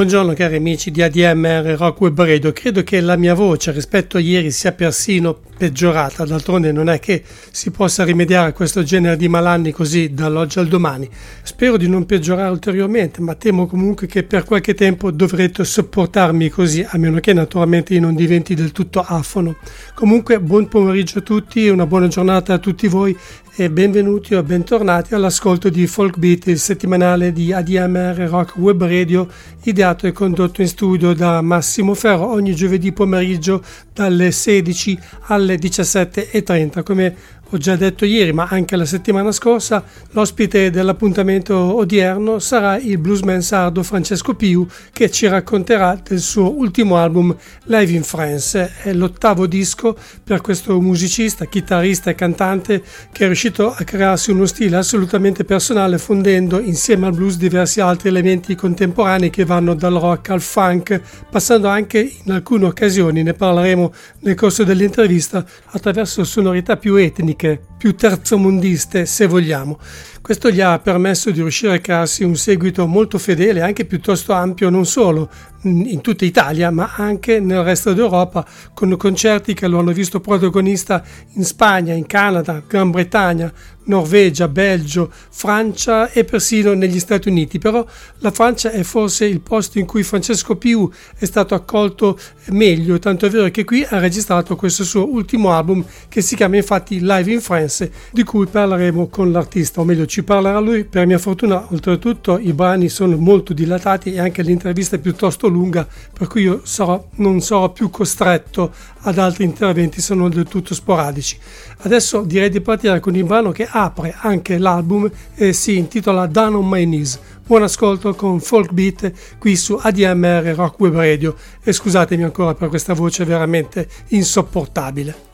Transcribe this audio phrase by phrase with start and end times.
[0.00, 4.20] Buongiorno cari amici di ADMR Rock Web Radio, credo che la mia voce rispetto a
[4.20, 9.28] ieri sia persino peggiorata, d'altronde non è che si possa rimediare a questo genere di
[9.28, 11.06] malanni così dall'oggi al domani.
[11.42, 16.82] Spero di non peggiorare ulteriormente, ma temo comunque che per qualche tempo dovrete sopportarmi così,
[16.88, 19.56] a meno che naturalmente io non diventi del tutto afono.
[19.92, 23.14] Comunque buon pomeriggio a tutti, una buona giornata a tutti voi
[23.56, 29.28] e benvenuti o bentornati all'ascolto di Folk Beat, il settimanale di ADMR Rock Web Radio,
[29.64, 36.84] ideato e condotto in studio da Massimo Ferro ogni giovedì pomeriggio dalle 16 alle 17.30.
[36.84, 37.14] Come
[37.52, 43.42] ho già detto ieri, ma anche la settimana scorsa, l'ospite dell'appuntamento odierno sarà il bluesman
[43.42, 47.34] sardo Francesco Piu che ci racconterà del suo ultimo album
[47.64, 48.74] Live in France.
[48.82, 54.46] È l'ottavo disco per questo musicista, chitarrista e cantante che è riuscito a crearsi uno
[54.46, 60.30] stile assolutamente personale fondendo insieme al blues diversi altri elementi contemporanei che vanno dal rock
[60.30, 66.94] al funk, passando anche in alcune occasioni, ne parleremo nel corso dell'intervista, attraverso sonorità più
[66.94, 69.78] etniche politiche più terzomondiste, se vogliamo.
[70.20, 74.68] Questo gli ha permesso di riuscire a crearsi un seguito molto fedele, anche piuttosto ampio,
[74.68, 75.30] non solo
[75.62, 81.02] in tutta Italia, ma anche nel resto d'Europa, con concerti che lo hanno visto protagonista
[81.34, 83.50] in Spagna, in Canada, Gran Bretagna,
[83.90, 87.58] Norvegia, Belgio, Francia e persino negli Stati Uniti.
[87.58, 87.84] Però
[88.18, 93.26] la Francia è forse il posto in cui Francesco Più è stato accolto meglio, tanto
[93.26, 97.30] è vero che qui ha registrato questo suo ultimo album che si chiama infatti Live
[97.30, 100.84] in France, di cui parleremo con l'artista, o meglio ci parlerà lui.
[100.84, 105.86] Per mia fortuna, oltretutto, i brani sono molto dilatati e anche l'intervista è piuttosto lunga,
[106.12, 111.38] per cui io sarò, non sarò più costretto ad altri interventi, sono del tutto sporadici.
[111.78, 116.54] Adesso direi di partire con il brano che apre anche l'album e si intitola Down
[116.54, 117.18] on My Knees.
[117.46, 122.68] Buon ascolto con Folk Beat qui su ADMR Rock Web Radio e scusatemi ancora per
[122.68, 125.28] questa voce veramente insopportabile.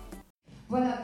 [0.69, 1.01] Voilà,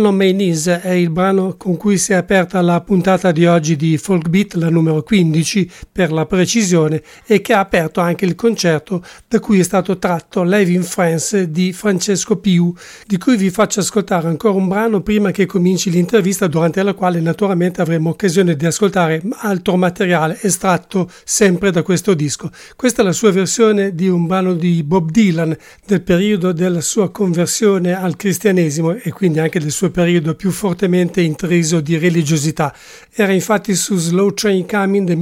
[0.00, 3.98] My Knees è il brano con cui si è aperta la puntata di oggi di
[3.98, 9.04] Folk Beat, la numero 15 per la precisione, e che ha aperto anche il concerto
[9.28, 12.74] da cui è stato tratto Live in France di Francesco Piu,
[13.06, 17.20] di cui vi faccio ascoltare ancora un brano prima che cominci l'intervista, durante la quale
[17.20, 22.50] naturalmente avremo occasione di ascoltare altro materiale estratto sempre da questo disco.
[22.74, 27.10] Questa è la sua versione di un brano di Bob Dylan del periodo della sua
[27.10, 32.74] conversione al cristianesimo e quindi anche del suo periodo più fortemente intriso di religiosità.
[33.12, 35.18] Era infatti su Slow Train Coming del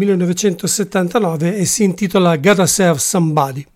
[0.60, 3.66] 1979 e si intitola Gotta Serve Somebody.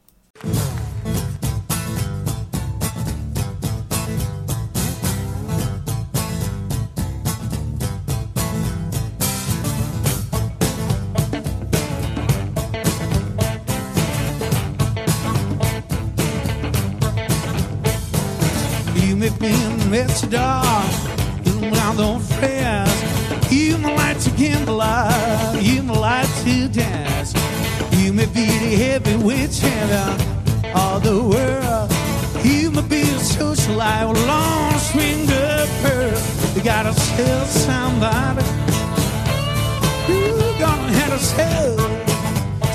[20.29, 20.74] Dark,
[28.77, 31.91] heavyweight champion of the world.
[32.45, 36.19] You may be a socialite with long finger pearl.
[36.55, 38.45] You gotta tell somebody.
[40.09, 41.77] You gonna have to tell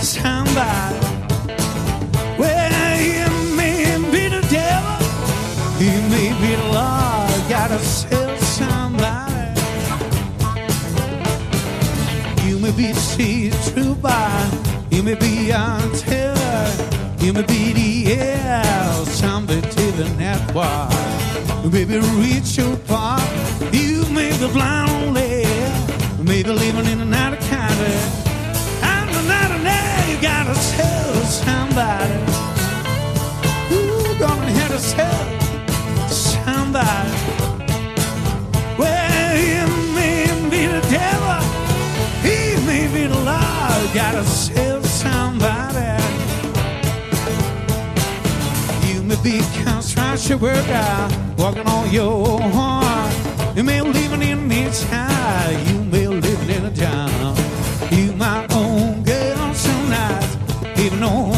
[0.01, 0.99] somebody.
[2.39, 4.97] Well, you may be the devil.
[5.79, 9.61] You may be the Lord, gotta sell somebody.
[12.47, 14.58] You may be see true by,
[15.09, 16.71] may be on terror,
[17.17, 18.63] you may be the air,
[19.05, 20.91] somebody to the network.
[21.63, 23.23] You may be reach your part,
[23.73, 25.41] you may be blind only,
[26.17, 27.97] you may be living in another country.
[28.83, 32.19] And another day, you gotta tell somebody.
[33.71, 35.25] You gonna have to tell
[36.07, 37.09] somebody.
[38.77, 41.41] Well, you may be the devil,
[42.21, 43.47] he may be the Lord.
[43.91, 44.68] Gotta sell
[49.21, 53.11] A construction worker, walking on your horn.
[53.55, 57.35] You may live in the town, you may live in a town.
[57.91, 60.37] You might own girls some nights,
[60.79, 61.28] even on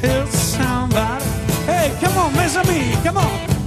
[0.00, 1.24] Gotta tell somebody.
[1.66, 3.57] Hey, come on, mess with me, come on.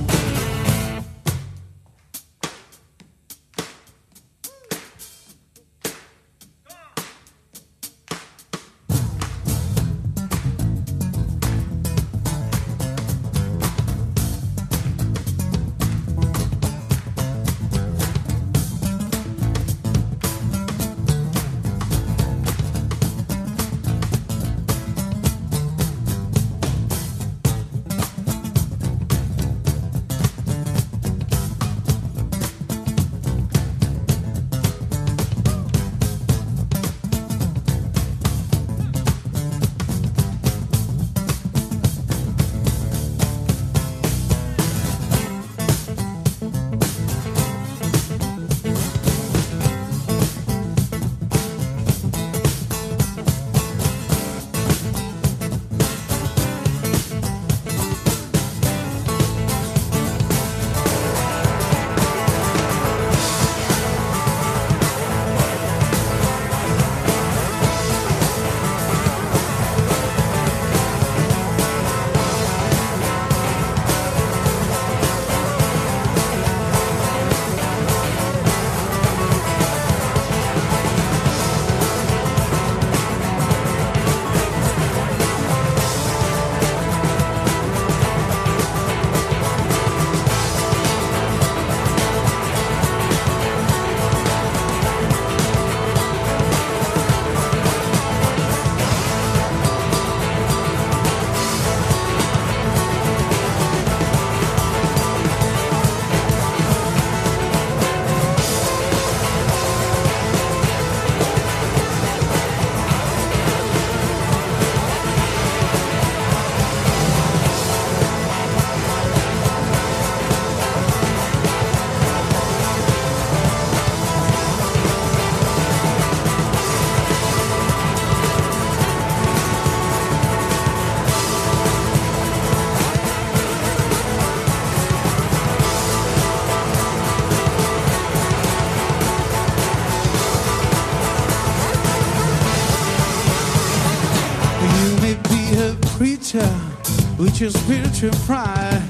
[147.41, 148.83] Your spiritual pride.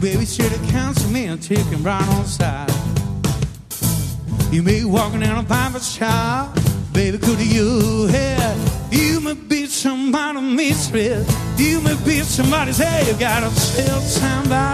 [0.00, 2.70] Baby, should have counts me and taken right on side.
[4.52, 6.56] You may be walking in a barber shop,
[6.92, 8.56] baby, could you hear?
[8.92, 11.26] You may be somebody mistress.
[11.58, 14.67] You may be somebody's hey, you gotta tell somebody.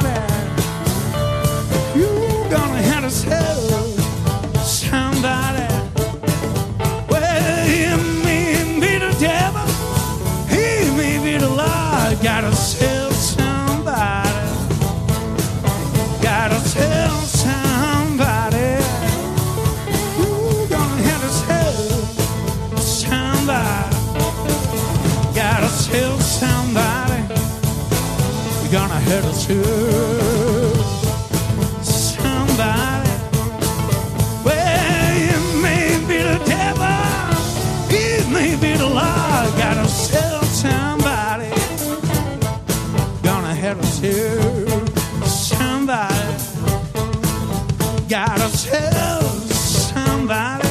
[48.09, 50.69] Gotta tell somebody.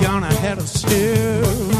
[0.00, 1.71] Gonna have to tell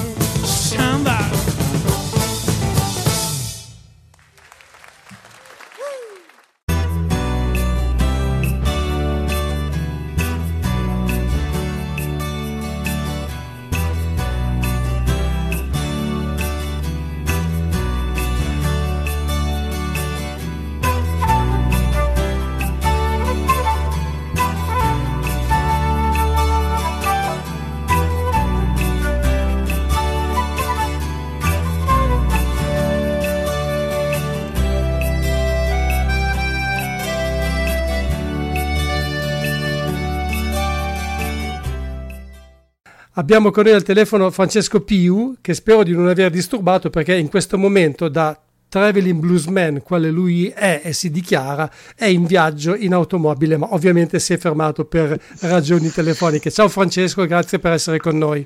[43.22, 47.28] Abbiamo con noi al telefono Francesco Piu, che spero di non aver disturbato perché in
[47.28, 48.36] questo momento da
[48.68, 54.18] traveling bluesman, quale lui è e si dichiara, è in viaggio in automobile, ma ovviamente
[54.18, 56.50] si è fermato per ragioni telefoniche.
[56.50, 58.44] Ciao Francesco, grazie per essere con noi.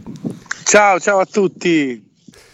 [0.65, 2.11] Ciao, ciao a tutti.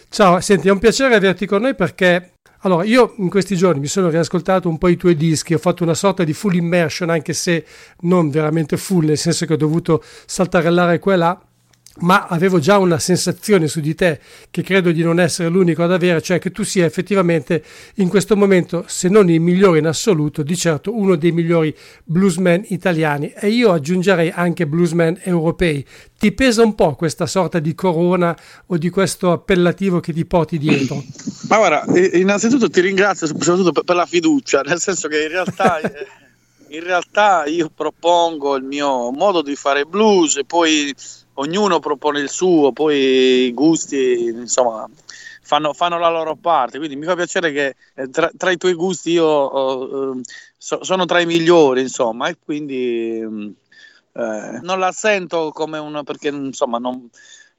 [0.07, 3.87] Ciao, senti, è un piacere averti con noi perché allora, io in questi giorni mi
[3.87, 7.33] sono riascoltato un po' i tuoi dischi, ho fatto una sorta di full immersion, anche
[7.33, 7.65] se
[8.03, 11.41] non veramente full, nel senso che ho dovuto saltarellare qua e là,
[11.99, 14.19] ma avevo già una sensazione su di te
[14.49, 17.63] che credo di non essere l'unico ad avere, cioè che tu sia effettivamente
[17.95, 22.63] in questo momento, se non il migliore in assoluto, di certo uno dei migliori bluesman
[22.69, 25.85] italiani e io aggiungerei anche bluesman europei.
[26.17, 28.35] Ti pesa un po' questa sorta di corona
[28.67, 31.03] o di questo appellativo che ti porti dietro?
[31.49, 31.85] Ma guarda,
[32.17, 35.79] innanzitutto ti ringrazio soprattutto per la fiducia, nel senso che in realtà...
[36.73, 40.91] in realtà io propongo il mio modo di fare blues e poi
[41.35, 44.87] ognuno propone il suo, poi i gusti, insomma,
[45.41, 46.77] fanno, fanno la loro parte.
[46.77, 50.21] Quindi mi fa piacere che eh, tra, tra, i tuoi gusti io eh,
[50.57, 56.29] so, sono tra i migliori, insomma, e quindi eh, non la sento come una perché
[56.29, 57.09] insomma non.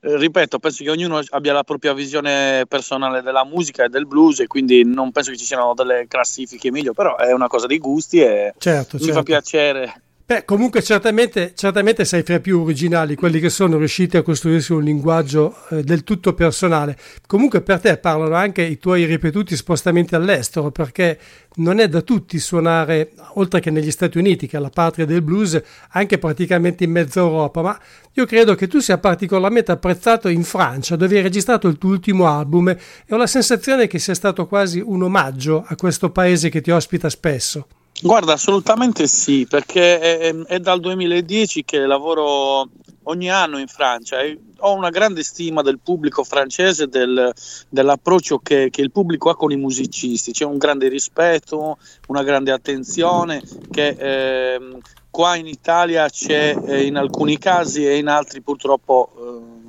[0.01, 4.41] eh, Ripeto, penso che ognuno abbia la propria visione personale della musica e del blues
[4.41, 7.79] e quindi non penso che ci siano delle classifiche migliori, però è una cosa di
[7.79, 9.19] gusti e Certo, mi certo.
[9.19, 14.17] fa piacere Beh, comunque certamente, certamente sei fra i più originali, quelli che sono riusciti
[14.17, 16.97] a costruirsi un linguaggio eh, del tutto personale.
[17.27, 21.19] Comunque per te parlano anche i tuoi ripetuti spostamenti all'estero, perché
[21.57, 25.21] non è da tutti suonare, oltre che negli Stati Uniti, che è la patria del
[25.21, 27.79] blues, anche praticamente in mezza Europa, ma
[28.15, 32.27] io credo che tu sia particolarmente apprezzato in Francia, dove hai registrato il tuo ultimo
[32.29, 32.79] album e
[33.11, 37.11] ho la sensazione che sia stato quasi un omaggio a questo paese che ti ospita
[37.11, 37.67] spesso.
[38.03, 42.69] Guarda, assolutamente sì, perché è, è dal 2010 che lavoro
[43.05, 47.33] ogni anno in Francia e ho una grande stima del pubblico francese, del,
[47.69, 51.79] dell'approccio che, che il pubblico ha con i musicisti, c'è un grande rispetto,
[52.09, 54.81] una grande attenzione che ehm,
[55.11, 59.64] qua in Italia c'è eh, in alcuni casi e in altri purtroppo ehm,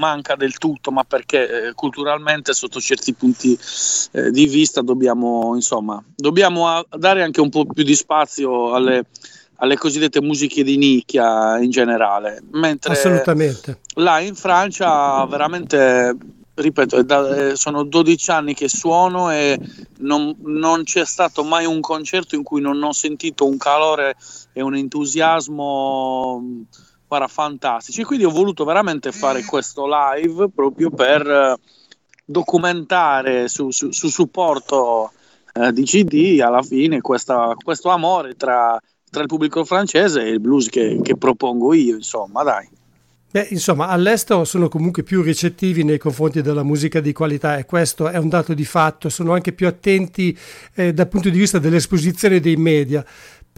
[0.00, 3.56] manca del tutto, ma perché eh, culturalmente sotto certi punti
[4.12, 9.04] eh, di vista dobbiamo, insomma, dobbiamo dare anche un po' più di spazio alle,
[9.56, 12.42] alle cosiddette musiche di nicchia in generale.
[12.52, 13.80] Mentre Assolutamente.
[13.96, 16.16] là in Francia veramente
[16.54, 19.58] ripeto da- eh, sono 12 anni che suono e
[19.98, 24.16] non, non c'è stato mai un concerto in cui non ho sentito un calore
[24.52, 26.66] e un entusiasmo
[27.10, 28.00] mh, guarda, fantastici.
[28.00, 31.56] E quindi ho voluto veramente fare questo live proprio per eh,
[32.24, 35.12] documentare su, su- su supporto
[35.52, 40.40] eh, di CD alla fine questa- questo amore tra, tra il pubblico francese e il
[40.40, 42.68] blues che, che propongo io insomma dai.
[43.32, 48.08] Beh, insomma, all'estero sono comunque più ricettivi nei confronti della musica di qualità e questo
[48.08, 50.36] è un dato di fatto, sono anche più attenti
[50.74, 53.04] eh, dal punto di vista dell'esposizione dei media.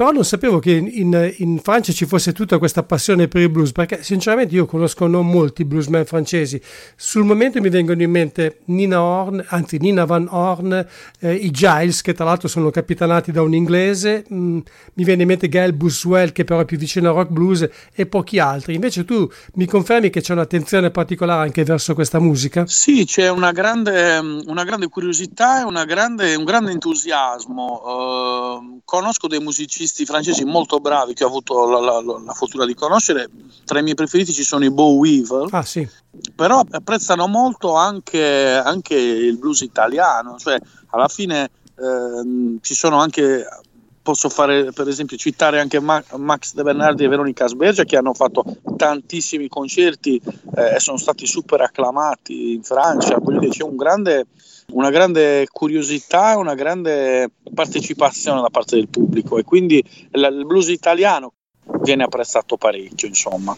[0.03, 3.71] Però non sapevo che in, in, Francia ci fosse tutta questa passione per il blues,
[3.71, 6.61] perché sinceramente io conosco non molti bluesmen francesi.
[6.97, 10.85] Sul momento mi vengono in mente Nina Horn, anzi Nina Van Horn,
[11.21, 14.59] eh, i Giles, che tra l'altro sono capitanati da un inglese, mm,
[14.95, 18.05] mi viene in mente Gail Buswell, che però è più vicino al rock blues, e
[18.07, 18.75] pochi altri.
[18.75, 22.67] Invece tu mi confermi che c'è un'attenzione particolare anche verso questa musica?
[22.67, 27.83] Sì, c'è una grande, una grande curiosità e grande, un grande entusiasmo.
[27.85, 32.65] Uh, conosco dei musicisti musicisti francesi molto bravi che ho avuto la, la, la, fortuna
[32.65, 33.29] di conoscere.
[33.65, 35.87] Tra i miei preferiti ci sono i Bow Weaver, ah, sì.
[36.35, 43.47] però apprezzano molto anche, anche, il blues italiano, cioè alla fine eh, ci sono anche
[44.03, 48.43] posso fare per esempio citare anche Max De Bernardi e Veronica Sbergia che hanno fatto
[48.77, 50.21] tantissimi concerti
[50.57, 54.27] eh, e sono stati super acclamati in Francia, quindi c'è un grande
[54.73, 59.83] una grande curiosità una grande partecipazione da parte del pubblico e quindi
[60.13, 61.33] il blues italiano
[61.81, 63.55] viene apprezzato parecchio, insomma.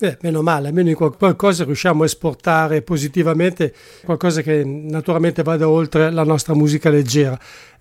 [0.00, 6.10] Eh, meno male, almeno in qualcosa riusciamo a esportare positivamente qualcosa che naturalmente vada oltre
[6.12, 7.38] la nostra musica leggera.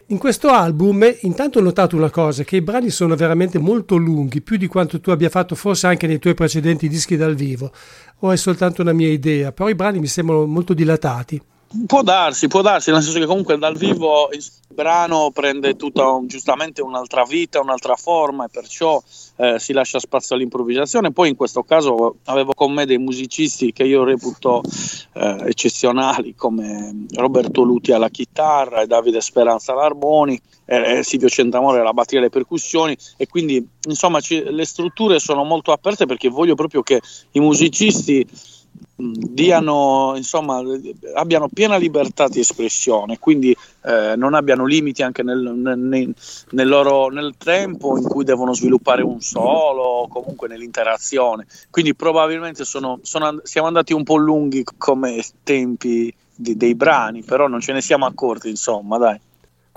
[0.08, 4.42] In questo album intanto ho notato una cosa, che i brani sono veramente molto lunghi,
[4.42, 7.72] più di quanto tu abbia fatto forse anche nei tuoi precedenti dischi dal vivo,
[8.20, 11.40] o è soltanto una mia idea, però i brani mi sembrano molto dilatati.
[11.86, 16.82] Può darsi, può darsi, nel senso che comunque dal vivo il brano prende tutta giustamente
[16.82, 19.02] un'altra vita, un'altra forma e perciò
[19.36, 21.12] eh, si lascia spazio all'improvvisazione.
[21.12, 24.64] Poi in questo caso avevo con me dei musicisti che io reputo
[25.14, 31.94] eh, eccezionali come Roberto Luti alla chitarra e Davide Speranza all'armoni, eh, Silvio Centamore alla
[31.94, 36.56] batteria e alle percussioni e quindi insomma ci, le strutture sono molto aperte perché voglio
[36.56, 37.02] proprio che
[37.32, 38.26] i musicisti
[38.98, 40.62] diano, insomma,
[41.14, 46.14] abbiano piena libertà di espressione, quindi eh, non abbiano limiti anche nel, nel,
[46.50, 51.46] nel, loro, nel tempo in cui devono sviluppare un solo o comunque nell'interazione.
[51.70, 57.48] Quindi probabilmente sono, sono, siamo andati un po' lunghi come tempi di, dei brani, però
[57.48, 59.20] non ce ne siamo accorti, insomma, dai.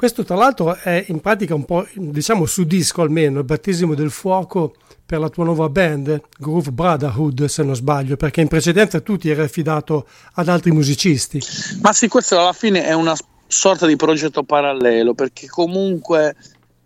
[0.01, 4.11] Questo tra l'altro è in pratica un po', diciamo su disco almeno, il battesimo del
[4.11, 4.73] fuoco
[5.05, 9.29] per la tua nuova band, Groove Brotherhood se non sbaglio, perché in precedenza tu ti
[9.29, 11.39] eri affidato ad altri musicisti.
[11.83, 13.15] Ma sì, questo alla fine è una
[13.47, 16.35] sorta di progetto parallelo, perché comunque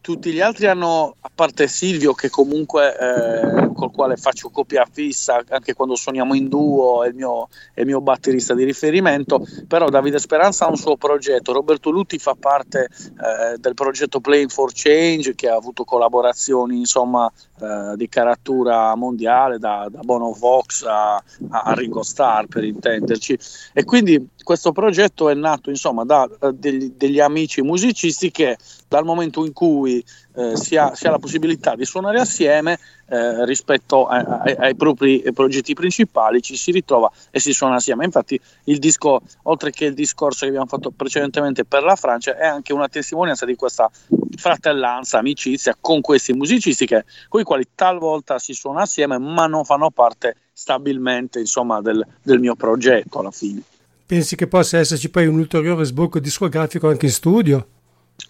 [0.04, 5.42] tutti gli altri hanno, a parte Silvio che comunque eh, col quale faccio copia fissa
[5.48, 9.88] anche quando suoniamo in duo, è il, mio, è il mio batterista di riferimento, però
[9.88, 14.72] Davide Speranza ha un suo progetto, Roberto Lutti fa parte eh, del progetto Playing for
[14.74, 21.14] Change che ha avuto collaborazioni insomma eh, di caratura mondiale da, da Bono Vox a,
[21.14, 23.38] a, Ringo Starr per intenderci.
[23.72, 28.58] E quindi questo progetto è nato insomma da uh, degli, degli, amici musicisti che
[28.94, 30.04] dal momento in cui
[30.34, 34.76] uh, si, ha, si, ha, la possibilità di suonare assieme uh, rispetto a, a, ai
[34.76, 38.04] propri progetti principali ci si ritrova e si suona assieme.
[38.04, 42.46] Infatti il disco, oltre che il discorso che abbiamo fatto precedentemente per la Francia, è
[42.46, 43.90] anche una testimonianza di questa
[44.36, 49.64] fratellanza, amicizia con questi musicisti che, con i quali talvolta si suona assieme ma non
[49.64, 53.60] fanno parte stabilmente insomma, del, del mio progetto alla fine.
[54.06, 57.66] Pensi che possa esserci poi un ulteriore sbocco discografico anche in studio?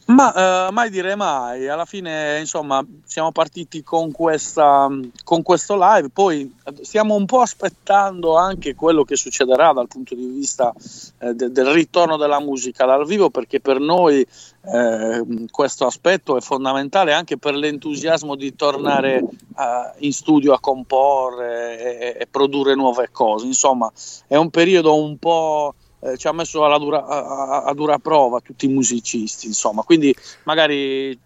[0.06, 4.86] Ma uh, mai dire mai, alla fine insomma siamo partiti con, questa,
[5.22, 10.26] con questo live, poi stiamo un po' aspettando anche quello che succederà dal punto di
[10.26, 10.74] vista
[11.20, 16.42] eh, de- del ritorno della musica dal vivo perché per noi eh, questo aspetto è
[16.42, 23.08] fondamentale anche per l'entusiasmo di tornare uh, in studio a comporre e, e produrre nuove
[23.10, 23.90] cose, insomma
[24.26, 28.40] è un periodo un po' eh, ci ha messo alla dura, a, a, dura prova
[28.40, 30.14] tutti i musicisti, insomma, quindi
[30.44, 31.18] magari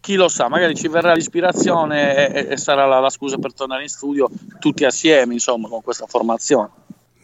[0.00, 3.82] chi lo sa, magari ci verrà l'ispirazione e, e sarà la, la, scusa per tornare
[3.82, 6.70] in studio tutti assieme, insomma, con questa formazione.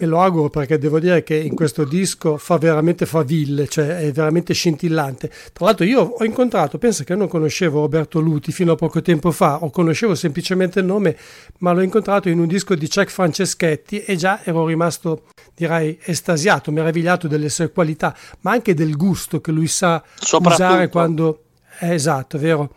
[0.01, 4.13] Me lo auguro perché devo dire che in questo disco fa veramente faville, cioè è
[4.13, 5.31] veramente scintillante.
[5.53, 9.31] Tra l'altro io ho incontrato, penso che non conoscevo Roberto Luti fino a poco tempo
[9.31, 11.19] fa, o conoscevo semplicemente il nome,
[11.59, 16.71] ma l'ho incontrato in un disco di Chuck Franceschetti e già ero rimasto, direi, estasiato,
[16.71, 20.03] meravigliato delle sue qualità, ma anche del gusto che lui sa
[20.41, 21.45] usare quando...
[21.79, 22.73] È esatto, vero?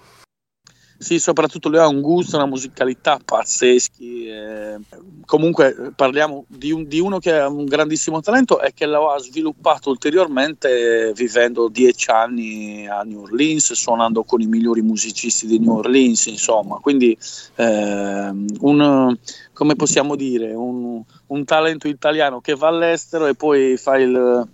[0.97, 4.27] Sì, soprattutto lui ha un gusto, una musicalità pazzeschi.
[4.27, 4.77] Eh,
[5.25, 9.19] comunque parliamo di, un, di, uno che ha un grandissimo talento e che lo ha
[9.19, 15.77] sviluppato ulteriormente vivendo dieci anni a New Orleans, suonando con i migliori musicisti di New
[15.77, 16.77] Orleans, insomma.
[16.77, 17.17] Quindi
[17.55, 19.17] eh, un,
[19.51, 24.47] come possiamo dire, un, un talento italiano che va all'estero e poi fa il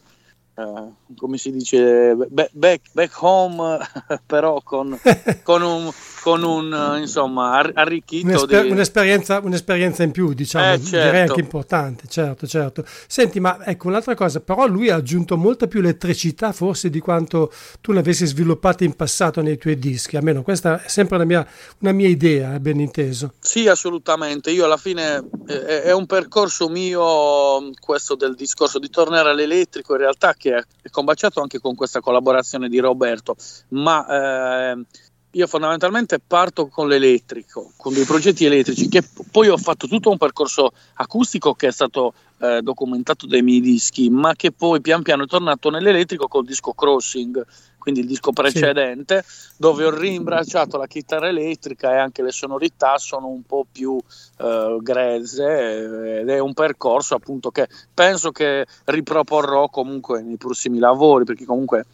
[0.60, 3.78] Uh, come si dice back, back home
[4.28, 5.00] però con,
[5.42, 5.90] con, un,
[6.22, 8.72] con un insomma arricchito Un'esper- di...
[8.72, 11.06] un'esperienza, un'esperienza, in più diciamo eh, certo.
[11.06, 12.84] direi anche importante certo certo.
[13.08, 17.52] Senti ma ecco un'altra cosa però lui ha aggiunto molta più elettricità forse di quanto
[17.82, 21.48] tu ne avessi sviluppata in passato nei tuoi dischi almeno questa è sempre una mia,
[21.80, 23.34] una mia idea eh, ben inteso.
[23.40, 24.52] Sì assolutamente.
[24.52, 30.00] Io alla fine eh, è un percorso mio questo del discorso di tornare all'elettrico in
[30.00, 33.36] realtà che è combaciato anche con questa collaborazione di Roberto
[33.70, 34.84] ma eh,
[35.32, 40.18] io fondamentalmente parto con l'elettrico, con dei progetti elettrici, che poi ho fatto tutto un
[40.18, 45.24] percorso acustico che è stato eh, documentato dai miei dischi, ma che poi pian piano
[45.24, 47.46] è tornato nell'elettrico col disco Crossing,
[47.78, 49.52] quindi il disco precedente, sì.
[49.58, 53.98] dove ho rimbracciato la chitarra elettrica e anche le sonorità sono un po' più
[54.38, 60.80] eh, grezze eh, ed è un percorso appunto che penso che riproporrò comunque nei prossimi
[60.80, 61.86] lavori, perché comunque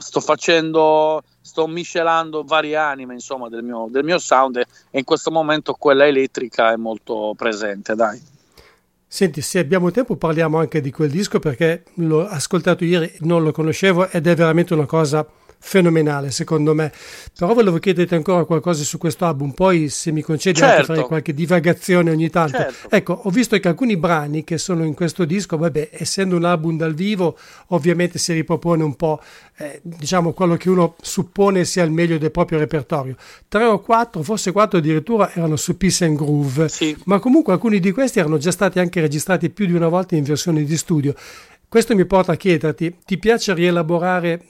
[0.00, 5.30] sto facendo, sto miscelando varie anime insomma del mio, del mio sound e in questo
[5.30, 8.20] momento quella elettrica è molto presente, dai.
[9.06, 13.50] Senti, se abbiamo tempo parliamo anche di quel disco perché l'ho ascoltato ieri, non lo
[13.50, 15.26] conoscevo ed è veramente una cosa
[15.60, 16.90] fenomenale secondo me.
[17.38, 20.74] Però volevo chiederti ancora qualcosa su questo album, poi se mi concedi certo.
[20.74, 22.56] anche fare qualche divagazione ogni tanto.
[22.56, 22.90] Certo.
[22.90, 26.76] Ecco, ho visto che alcuni brani che sono in questo disco, vabbè, essendo un album
[26.76, 29.20] dal vivo, ovviamente si ripropone un po',
[29.58, 33.16] eh, diciamo, quello che uno suppone sia il meglio del proprio repertorio.
[33.46, 36.96] Tre o quattro, forse quattro addirittura, erano su Peace and Groove, sì.
[37.04, 40.24] ma comunque alcuni di questi erano già stati anche registrati più di una volta in
[40.24, 41.14] versioni di studio.
[41.68, 44.42] Questo mi porta a chiederti, ti piace rielaborare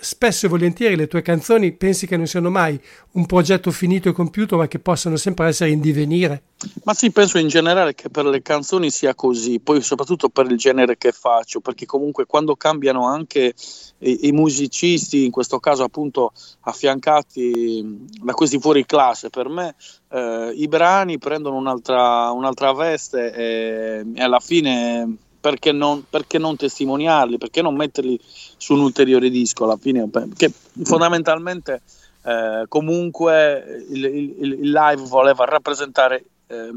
[0.00, 2.80] spesso e volentieri le tue canzoni pensi che non siano mai
[3.12, 6.42] un progetto finito e compiuto, ma che possano sempre essere in divenire?
[6.84, 10.56] Ma sì, penso in generale che per le canzoni sia così, poi soprattutto per il
[10.56, 13.54] genere che faccio, perché comunque quando cambiano anche
[13.98, 19.74] i, i musicisti, in questo caso appunto affiancati da questi fuori classe, per me
[20.10, 26.56] eh, i brani prendono un'altra, un'altra veste e, e alla fine perché non, perché non,
[26.56, 31.82] testimoniarli, perché non metterli su un ulteriore disco alla fine, che fondamentalmente
[32.22, 36.70] eh, comunque il, il, il, live voleva rappresentare eh,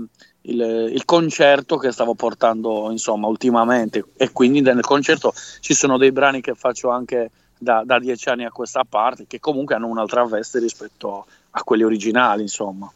[0.43, 6.11] il, il, concerto che stavo portando insomma ultimamente e quindi nel concerto ci sono dei
[6.11, 10.23] brani che faccio anche da, da dieci anni a questa parte che comunque hanno un'altra
[10.25, 12.91] veste rispetto a quelli originali insomma.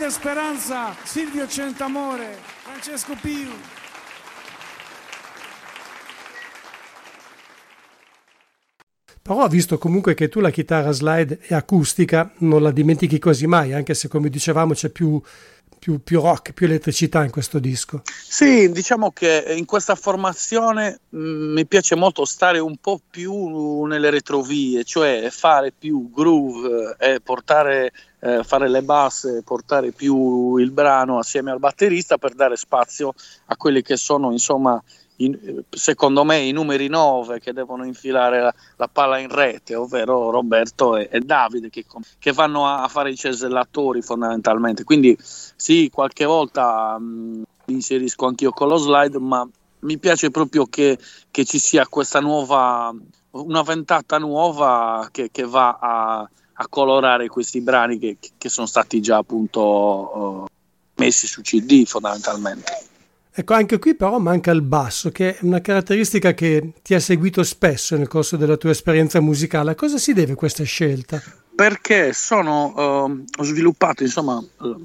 [0.00, 3.50] Davide Speranza, Silvio Centamore, Francesco Piu.
[9.20, 13.74] Però visto comunque che tu la chitarra slide è acustica, non la dimentichi quasi mai,
[13.74, 15.20] anche se come dicevamo c'è più,
[15.80, 18.02] più, più rock, più elettricità in questo disco.
[18.04, 24.10] Sì, diciamo che in questa formazione mh, mi piace molto stare un po' più nelle
[24.10, 30.70] retrovie, cioè fare più groove eh, e portare, eh, fare le basse, portare più il
[30.70, 33.14] brano assieme al batterista per dare spazio
[33.46, 34.80] a quelli che sono insomma
[35.24, 40.30] in- secondo me i numeri 9 che devono infilare la, la palla in rete, ovvero
[40.30, 41.84] Roberto e, e Davide che,
[42.18, 44.84] che vanno a, a fare i cesellatori fondamentalmente.
[44.84, 49.46] Quindi sì, qualche volta mh, mi inserisco anch'io con lo slide, ma
[49.80, 50.98] mi piace proprio che,
[51.30, 52.94] che ci sia questa nuova,
[53.30, 59.18] una ventata nuova che, che va a, a colorare questi brani che, sono stati già
[59.18, 60.50] appunto eh,
[60.96, 62.88] messi su CD fondamentalmente.
[63.32, 67.42] Ecco, anche qui però manca il basso, che è una caratteristica che ti ha seguito
[67.42, 69.70] spesso nel corso della tua esperienza musicale.
[69.70, 71.22] A cosa si deve questa scelta?
[71.60, 74.76] perché sono, eh, ho sviluppato insomma eh,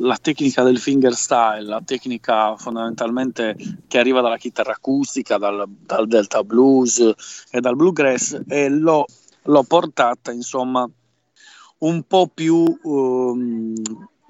[0.00, 3.54] la tecnica del fingerstyle, la tecnica fondamentalmente
[3.86, 6.98] che arriva dalla chitarra acustica, dal, dal delta blues
[7.52, 9.06] e dal bluegrass e l'ho,
[9.42, 10.90] l'ho portata insomma
[11.78, 13.74] un po' più ehm,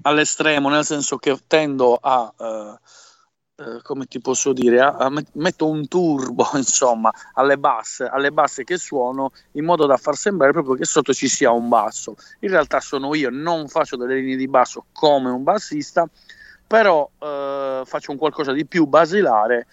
[0.02, 2.30] all'estremo, nel senso che tendo a...
[2.38, 2.78] eh,
[3.56, 8.32] eh, come ti posso dire, a- a met- metto un turbo insomma alle basse, alle
[8.32, 12.16] basse che suono in modo da far sembrare proprio che sotto ci sia un basso.
[12.40, 16.08] In realtà sono io, non faccio delle linee di basso come un bassista,
[16.66, 19.66] però eh, faccio un qualcosa di più basilare,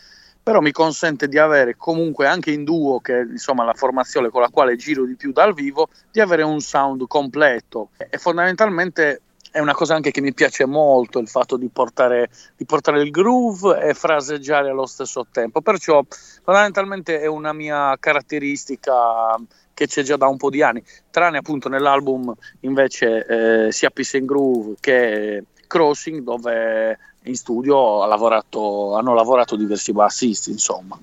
[0.43, 4.41] però mi consente di avere comunque anche in duo, che è insomma la formazione con
[4.41, 9.59] la quale giro di più dal vivo, di avere un sound completo e fondamentalmente è
[9.59, 13.81] una cosa anche che mi piace molto il fatto di portare, di portare il groove
[13.81, 15.61] e fraseggiare allo stesso tempo.
[15.61, 16.03] Perciò
[16.43, 19.35] fondamentalmente è una mia caratteristica
[19.73, 23.25] che c'è già da un po' di anni, tranne appunto nell'album invece
[23.67, 29.91] eh, sia Peace and Groove che Crossing dove in studio ha lavorato, hanno lavorato diversi
[29.91, 30.97] bassisti insomma.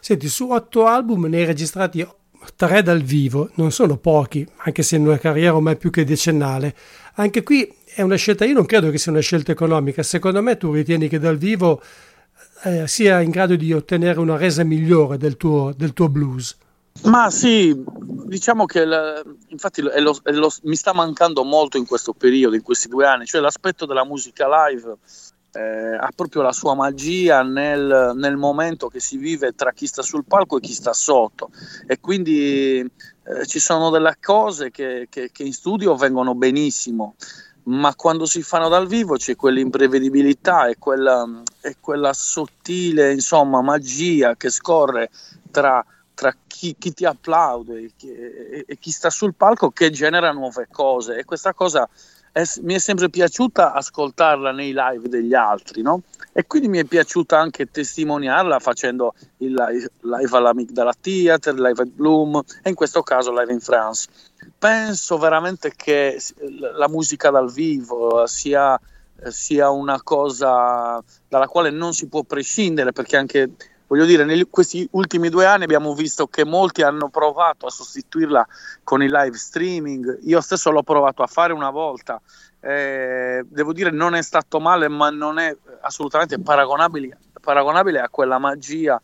[0.00, 2.06] Senti, su otto album ne hai registrati
[2.56, 6.74] tre dal vivo, non sono pochi, anche se in una carriera ormai più che decennale.
[7.16, 10.56] Anche qui è una scelta, io non credo che sia una scelta economica, secondo me
[10.56, 11.80] tu ritieni che dal vivo
[12.64, 16.56] eh, sia in grado di ottenere una resa migliore del tuo, del tuo blues.
[17.04, 17.74] Ma sì,
[18.26, 22.54] diciamo che la- infatti è lo- è lo- mi sta mancando molto in questo periodo,
[22.56, 24.96] in questi due anni, cioè l'aspetto della musica live
[25.54, 30.02] eh, ha proprio la sua magia nel, nel momento che si vive tra chi sta
[30.02, 31.50] sul palco e chi sta sotto.
[31.86, 37.14] E quindi eh, ci sono delle cose che, che- che in studio vengono benissimo,
[37.64, 41.26] ma quando si fanno dal vivo c'è quell'imprevedibilità e quella,
[41.62, 45.10] e quella sottile insomma, magia che scorre
[45.50, 45.84] tra
[46.16, 50.30] tra chi, chi ti applaude e chi, e- e chi sta sul palco che genera
[50.30, 51.16] nuove cose.
[51.16, 51.88] E questa cosa
[52.34, 56.02] è- mi è sempre piaciuta ascoltarla nei live degli altri, no?
[56.32, 61.88] E quindi mi è piaciuta anche testimoniarla facendo il live, live all'Amigdala Theatre, live at
[61.90, 64.08] Bloom e in questo caso live in France.
[64.58, 66.20] Penso veramente che
[66.74, 68.78] la musica dal vivo sia
[69.22, 73.50] eh, sia una cosa dalla quale non si può prescindere perché anche
[73.86, 78.46] voglio dire, in questi ultimi due anni abbiamo visto che molti hanno provato a sostituirla
[78.82, 80.20] con il live streaming.
[80.22, 82.20] Io stesso l'ho provato a fare una volta.
[82.60, 88.38] Eh, devo dire, non è stato male, ma non è assolutamente paragonabile, paragonabile a quella
[88.38, 89.00] magia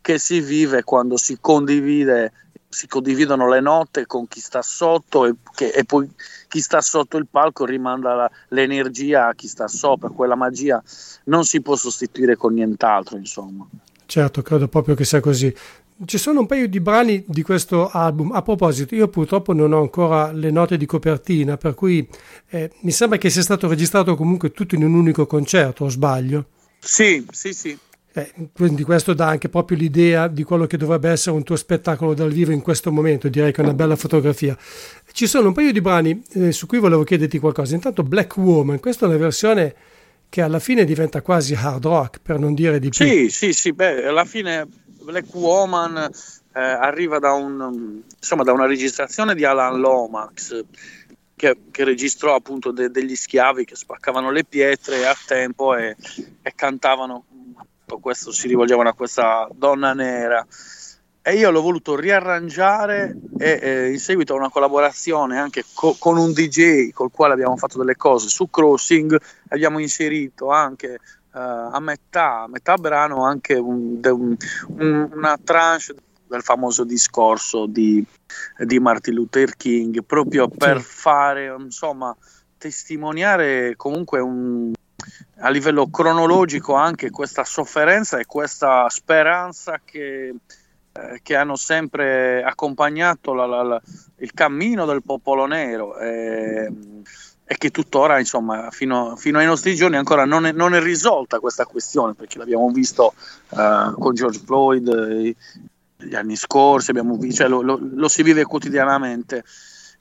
[0.00, 2.32] che si vive quando si condivide
[2.74, 6.10] si condividono le note con chi sta sotto e, che, e, poi
[6.48, 10.82] chi sta sotto il palco rimanda la, l'energia a chi sta sopra, quella magia
[11.24, 13.64] non si può sostituire con nient'altro, insomma.
[14.06, 15.54] Certo, credo proprio che sia così.
[16.04, 18.32] Ci sono un paio di brani di questo album.
[18.32, 22.06] A proposito, io purtroppo non ho ancora le note di copertina, per cui
[22.48, 26.46] eh, mi sembra che sia stato registrato comunque tutto in un unico concerto, o sbaglio?
[26.80, 27.78] Sì, sì, sì.
[28.16, 32.14] Eh, quindi questo dà anche proprio l'idea di quello che dovrebbe essere un tuo spettacolo
[32.14, 34.56] dal vivo in questo momento, direi che è una bella fotografia.
[35.12, 37.74] Ci sono un paio di brani eh, su cui volevo chiederti qualcosa.
[37.74, 39.74] Intanto Black Woman, questa è una versione
[40.34, 43.06] che alla fine diventa quasi hard rock, per non dire di più.
[43.06, 44.66] Sì, sì, sì, beh, alla fine
[45.00, 50.64] Black Woman eh, arriva da, un, insomma, da, una registrazione di Alan Lomax
[51.36, 55.94] che, che registrò appunto de, degli schiavi che spaccavano le pietre a tempo e,
[56.42, 57.26] e cantavano
[58.00, 60.44] questo si rivolgevano a questa donna nera
[61.26, 66.18] e io l'ho voluto riarrangiare e eh, in seguito a una collaborazione anche co- con
[66.18, 69.18] un DJ col quale abbiamo fatto delle cose su Crossing
[69.48, 70.98] abbiamo inserito anche
[71.32, 75.94] uh, a metà, a metà brano anche un, un, un, una tranche
[76.26, 78.04] del famoso discorso di,
[78.58, 80.86] di, Martin Luther King proprio per sì.
[80.86, 82.14] fare insomma
[82.58, 84.72] testimoniare comunque un,
[85.38, 90.34] a livello cronologico anche questa sofferenza e questa speranza che,
[90.96, 93.82] eh, che hanno sempre accompagnato la, la, la,
[94.18, 96.70] il cammino del popolo nero e,
[97.44, 101.40] e che tuttora, insomma, fino, fino, ai nostri giorni ancora non è, non è, risolta
[101.40, 103.12] questa questione, perché l'abbiamo visto
[103.50, 105.36] eh, con George Floyd eh,
[105.96, 109.42] gli anni scorsi, visto, cioè lo, lo, lo si vive quotidianamente.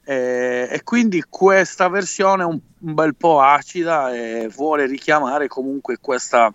[0.06, 5.98] Eh, e quindi questa versione è un, un, bel po' acida e vuole richiamare comunque
[6.00, 6.54] questa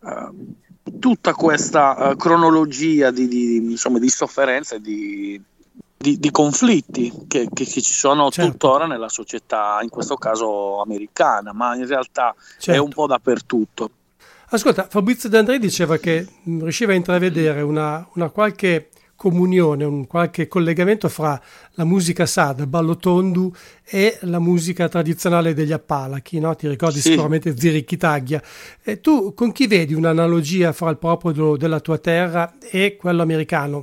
[0.00, 0.56] uh,
[0.98, 5.40] tutta questa uh, cronologia di, di, insomma, di sofferenza e di,
[5.96, 8.50] di, di conflitti che, che, ci sono certo.
[8.50, 12.72] tuttora nella società, in questo caso americana, ma in realtà certo.
[12.72, 13.90] è un po' dappertutto.
[14.50, 21.08] Ascolta, Fabrizio D'Andrei diceva che riusciva a intravedere una, una qualche comunione, un qualche collegamento
[21.08, 21.40] fra
[21.72, 23.52] la musica sada, ballo tondu
[23.84, 26.54] e la musica tradizionale degli Appalachi, no?
[26.54, 27.10] ti ricordi sì.
[27.10, 28.42] sicuramente Zirichitaglia.
[28.82, 33.82] E tu con chi vedi un'analogia fra il popolo della tua terra e quello americano?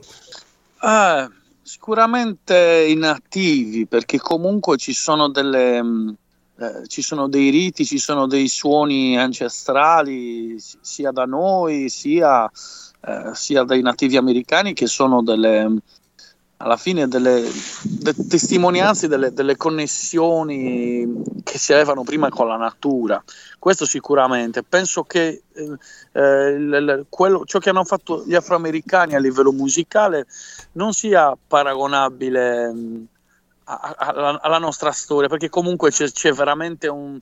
[0.78, 1.30] Ah,
[1.62, 5.82] sicuramente i nativi, perché comunque ci sono delle...
[5.82, 6.10] Mm,
[6.56, 12.48] eh, ci sono dei riti, ci sono dei suoni ancestrali sia da noi sia
[13.06, 15.70] eh, sia dai nativi americani che sono delle,
[16.58, 17.44] alla fine delle,
[17.82, 23.22] delle testimonianze delle, delle, connessioni che si avevano prima con la natura.
[23.60, 24.64] Questo sicuramente.
[24.64, 25.78] Penso che eh,
[26.14, 30.26] eh il, quello, ciò che hanno fatto gli afroamericani a livello musicale
[30.74, 33.04] non sia paragonabile mm,
[33.66, 37.18] alla, alla nostra storia, perché comunque c'è, c'è veramente un,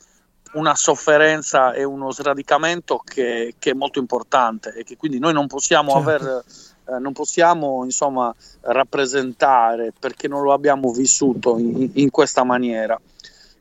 [0.53, 5.47] una sofferenza e uno sradicamento che, che, è molto importante e che quindi noi non
[5.47, 6.09] possiamo certo.
[6.09, 6.43] aver
[6.89, 12.99] eh, non possiamo insomma rappresentare perché non lo abbiamo vissuto in, in questa maniera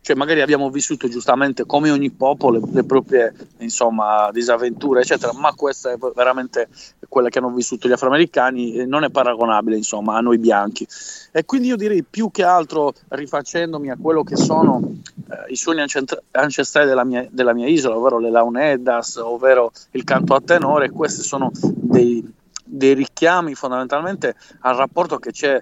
[0.03, 5.93] cioè magari abbiamo vissuto giustamente come ogni popolo le, proprie insomma, disavventure eccetera ma questa
[5.93, 6.69] è veramente
[7.09, 10.87] quella che hanno vissuto gli afroamericani non è paragonabile insomma a noi bianchi.
[11.33, 14.81] E quindi io direi più che altro rifacendomi a quello che sono
[15.29, 20.35] eh, i suoni ancestrali della mia, della mia, isola ovvero le launeddas ovvero il canto
[20.35, 22.27] a tenore questi sono dei,
[22.65, 25.61] dei richiami fondamentalmente al rapporto che c'è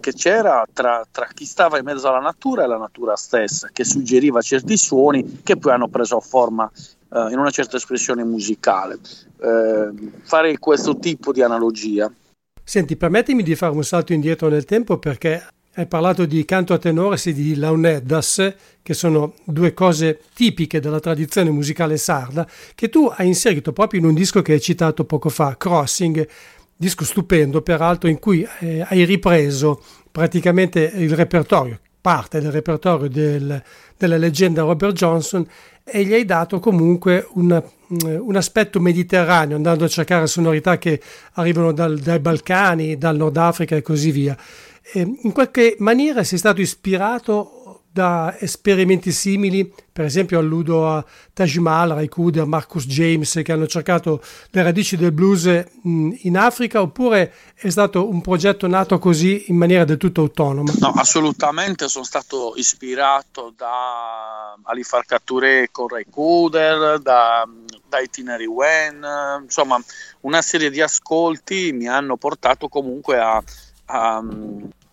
[0.00, 3.84] che c'era tra, tra, chi stava in mezzo alla natura e la natura stessa, che
[3.84, 6.70] suggeriva certi suoni che poi hanno preso forma
[7.12, 8.98] eh, in una certa espressione musicale.
[9.40, 9.88] Eh,
[10.22, 12.12] fare questo tipo di analogia.
[12.62, 15.42] Senti, permettimi di fare un salto indietro nel tempo perché
[15.78, 20.98] hai parlato di canto a tenore e di launeddas, che sono due cose tipiche della
[20.98, 25.28] tradizione musicale sarda, che tu hai inserito proprio in un disco che hai citato poco
[25.28, 26.26] fa, Crossing,
[26.78, 33.60] disco stupendo peraltro in cui eh, hai ripreso praticamente il repertorio, parte del repertorio del,
[33.96, 35.44] della leggenda Robert Johnson
[35.84, 41.00] e gli hai dato comunque un, un, aspetto mediterraneo andando a cercare sonorità che
[41.32, 44.36] arrivano dal, dai Balcani, dal Nord Africa e così via.
[44.92, 47.57] E in qualche maniera sei stato ispirato
[47.98, 53.66] da esperimenti simili, per esempio alludo a Taj Mahal, Ray Cooder, Marcus James che hanno
[53.66, 59.56] cercato le radici del blues in Africa oppure è stato un progetto nato così in
[59.56, 60.72] maniera del tutto autonoma?
[60.78, 67.48] No, assolutamente sono stato ispirato da Ali Farka con Ray Cooder, da,
[67.88, 69.04] da Itinerary Wen,
[69.42, 69.76] insomma
[70.20, 73.42] una serie di ascolti mi hanno portato comunque a,
[73.86, 74.22] a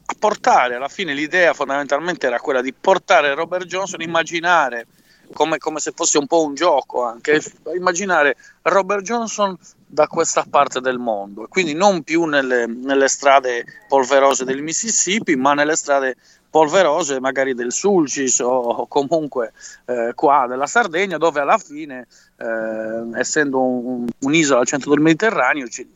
[0.05, 4.87] a portare alla fine l'idea fondamentalmente era quella di portare Robert Johnson, immaginare
[5.33, 7.41] come, come, se fosse un po' un gioco anche,
[7.75, 14.43] immaginare Robert Johnson da questa parte del mondo, quindi non più nelle, nelle strade polverose
[14.43, 16.17] del Mississippi, ma nelle strade
[16.49, 19.53] polverose magari del Sulcis o comunque
[19.85, 25.67] eh, qua della Sardegna, dove alla fine, eh, essendo un, un'isola al centro del Mediterraneo,
[25.67, 25.87] ci,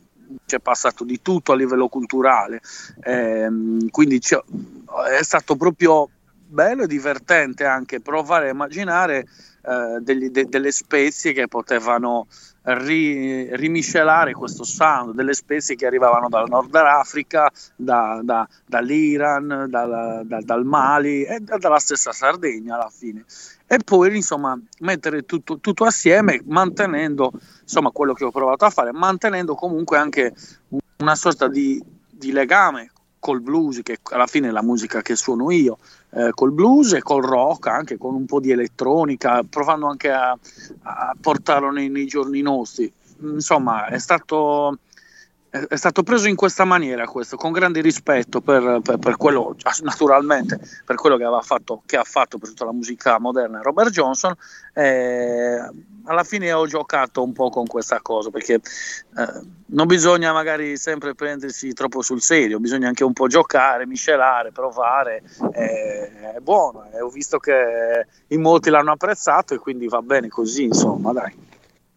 [0.45, 2.61] c'è passato di tutto a livello culturale,
[3.03, 3.47] eh,
[3.89, 6.09] quindi è stato proprio
[6.49, 9.27] bello e divertente anche provare a immaginare
[9.61, 12.27] eh, degli, de, delle spezie che potevano
[12.63, 20.21] ri, rimiscelare questo sound, delle spezie che arrivavano dal Nord Africa, da, da, dall'Iran, dal,
[20.25, 23.23] da, dal Mali e dalla stessa Sardegna alla fine.
[23.67, 27.31] E poi insomma mettere tutto, tutto assieme mantenendo
[27.69, 30.33] insomma quello che ho provato a fare, mantenendo comunque anche
[30.97, 35.51] una sorta di, di legame col blues, che alla fine è la musica che suono
[35.51, 35.77] io,
[36.11, 40.35] eh, col blues e col rock, anche con un po' di elettronica, provando anche a,
[40.81, 42.91] a portarlo nei, nei, giorni nostri.
[43.21, 44.79] Insomma, è stato,
[45.49, 50.59] è stato preso in questa maniera questo, con grande rispetto per, per, per, quello, naturalmente,
[50.85, 54.35] per quello che, fatto, che, ha fatto per tutta la musica moderna Robert Johnson.
[54.73, 55.57] Eh,
[56.05, 58.61] alla fine ho giocato un po' con questa cosa perché eh,
[59.67, 65.23] non bisogna magari sempre prendersi troppo sul serio, bisogna anche un po' giocare, miscelare, provare.
[65.53, 70.27] Eh, è buono, eh, ho visto che in molti l'hanno apprezzato e quindi va bene
[70.27, 71.48] così, insomma, dai.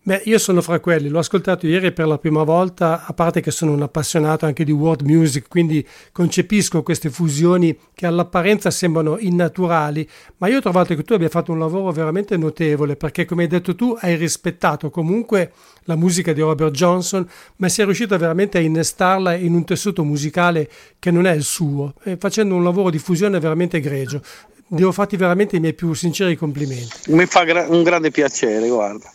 [0.04, 3.52] Beh, io sono fra quelli, l'ho ascoltato ieri per la prima volta, a parte che
[3.52, 10.08] sono un appassionato anche di world music, quindi concepisco queste fusioni che all'apparenza sembrano innaturali,
[10.38, 13.48] ma io ho trovato che tu abbia fatto un lavoro veramente notevole, perché come hai
[13.48, 15.52] detto tu hai rispettato comunque
[15.84, 17.24] la musica di Robert Johnson,
[17.58, 21.94] ma sei riuscito veramente a innestarla in un tessuto musicale che non è il suo,
[22.18, 24.20] facendo un lavoro di fusione veramente egregio.
[24.66, 27.12] Devo farti veramente i miei più sinceri complimenti.
[27.12, 29.08] Mi fa gra- un grande piacere, guarda.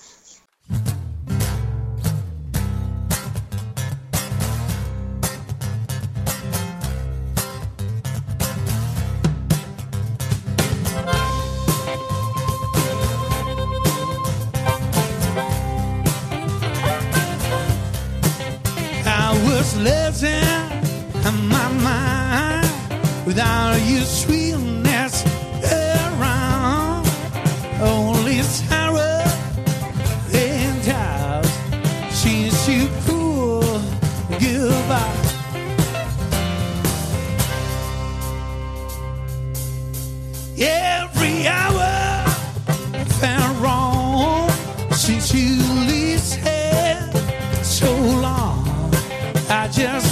[19.78, 20.44] Losing
[21.50, 23.67] my mind without
[40.60, 42.26] Every hour
[43.20, 44.50] felt wrong
[44.92, 46.20] since you leave
[47.64, 48.66] so long.
[49.50, 50.07] I just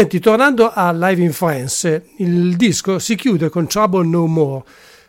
[0.00, 4.64] Senti, tornando a Live in France, il disco si chiude con Trouble No More,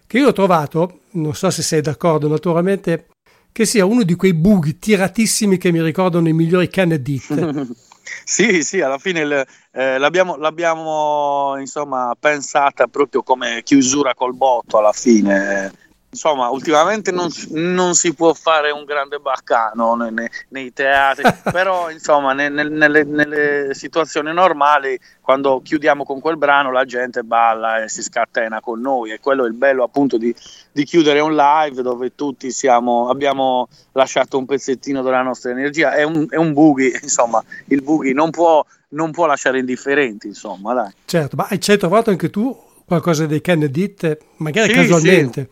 [0.05, 3.05] che io ho trovato, non so se sei d'accordo naturalmente,
[3.53, 7.21] che sia uno di quei bughi tiratissimi che mi ricordano i migliori Kennedy.
[8.25, 14.77] Sì, sì, alla fine il- eh, l'abbiamo, l'abbiamo, insomma pensata proprio come chiusura col botto
[14.77, 15.71] alla fine.
[16.13, 21.23] Insomma, ultimamente non, si- non si può fare un grande baccano nei, nei- nei teatri,
[21.49, 27.23] però insomma ne- nel- nelle, nelle situazioni normali, quando chiudiamo con quel brano, la gente
[27.23, 30.35] balla e si scatena con noi e quello è il bello appunto di,
[30.73, 35.93] di chiudere un live dove tutti siamo, abbiamo lasciato un pezzettino della nostra energia.
[35.93, 40.73] È un, è un boogie, insomma, il boogie non può, non può lasciare indifferenti, insomma,
[40.73, 40.91] dai.
[41.05, 42.53] certo, ma ci hai trovato anche tu
[42.85, 43.95] qualcosa dei Kennedy,
[44.37, 45.47] magari Sì, casualmente?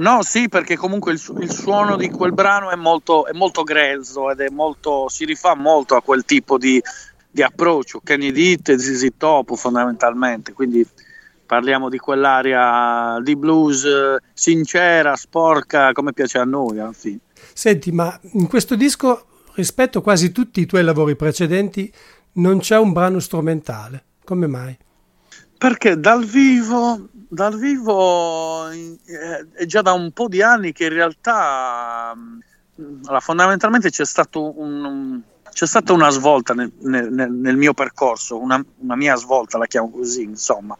[0.00, 3.64] No, sì, perché comunque il, su- il suono di quel brano è molto, è molto
[3.64, 6.80] grezzo ed è molto, si rifà molto a quel tipo di,
[7.30, 10.86] di approccio, Kenny Ditt e ZZ Top fondamentalmente, quindi
[11.44, 17.18] parliamo di quell'area di blues eh, sincera, sporca, come piace a noi alla fine.
[17.52, 21.92] Senti, ma in questo disco, rispetto a quasi tutti i tuoi lavori precedenti,
[22.34, 24.04] non c'è un brano strumentale.
[24.24, 24.78] Come mai?
[25.58, 30.92] Perché dal vivo, dal vivo eh, è già da un po' di anni che in
[30.92, 32.38] realtà mh,
[33.04, 35.20] allora, fondamentalmente c'è, un-
[35.52, 39.90] c'è stata una svolta nel, nel- nel- mio percorso, una, una mia svolta, la chiamo
[39.90, 40.76] così, insomma,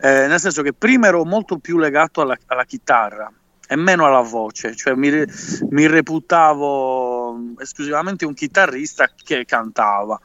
[0.00, 3.30] Eh, nel senso che prima ero molto più legato alla, alla chitarra
[3.68, 5.10] e meno alla voce, cioè mi,
[5.70, 10.18] mi reputavo esclusivamente un chitarrista che cantava.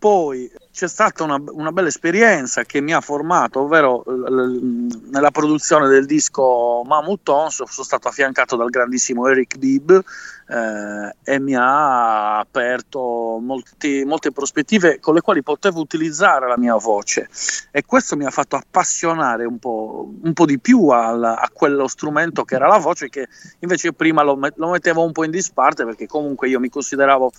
[0.00, 6.06] Poi c'è stata una, una bella esperienza che mi ha formato, ovvero nella produzione del
[6.06, 13.38] disco Mammoth Tons sono stato affiancato dal grandissimo Eric Bibb eh, e mi ha aperto
[13.42, 17.28] molti- molte prospettive con le quali potevo utilizzare la mia voce.
[17.70, 21.86] E questo mi ha fatto appassionare un po', un po' di più al- a quello
[21.88, 23.28] strumento che era la voce che
[23.58, 27.30] invece prima lo, lo mettevo un po' in disparte perché comunque io mi consideravo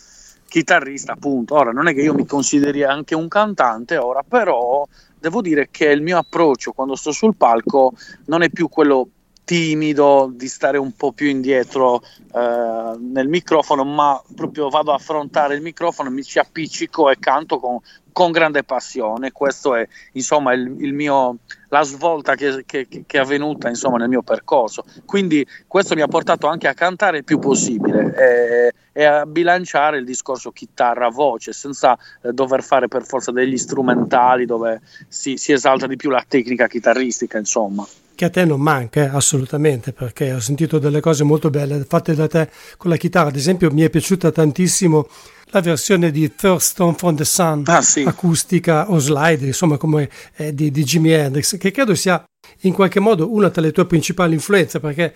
[0.52, 1.56] chitarrista, appunto.
[1.56, 4.86] Ora non è che io mi consideri anche un cantante, ora, però
[5.18, 7.94] devo dire che il mio approccio quando sto sul palco
[8.26, 9.08] non è più quello
[9.52, 15.56] timido di stare un po' più indietro eh, nel microfono, ma proprio vado a affrontare
[15.56, 17.78] il microfono, mi ci appiccico e canto con,
[18.14, 19.34] con grande passione.
[19.34, 24.08] Questo è insomma il, il mio, la svolta che, che- che è avvenuta insomma, nel
[24.08, 24.86] mio percorso.
[25.06, 29.98] Quindi questo mi ha portato anche a cantare il più possibile e, e a bilanciare
[29.98, 34.80] il discorso chitarra-voce senza eh, dover fare per forza degli strumentali dove
[35.10, 37.86] si, si esalta di più la tecnica chitarristica, insomma.
[38.22, 42.14] Che a te non manca, eh, assolutamente, perché ho sentito delle cose molto belle fatte
[42.14, 43.30] da te con la chitarra.
[43.30, 45.08] Ad esempio, mi è piaciuta tantissimo
[45.46, 48.04] la versione di Thurston from the Sun, Ah, sì.
[48.04, 52.24] acustica o slide, insomma, come eh, di, di Jimi Hendrix, che credo sia
[52.60, 55.16] in qualche modo una tra le tue principali influenze, perché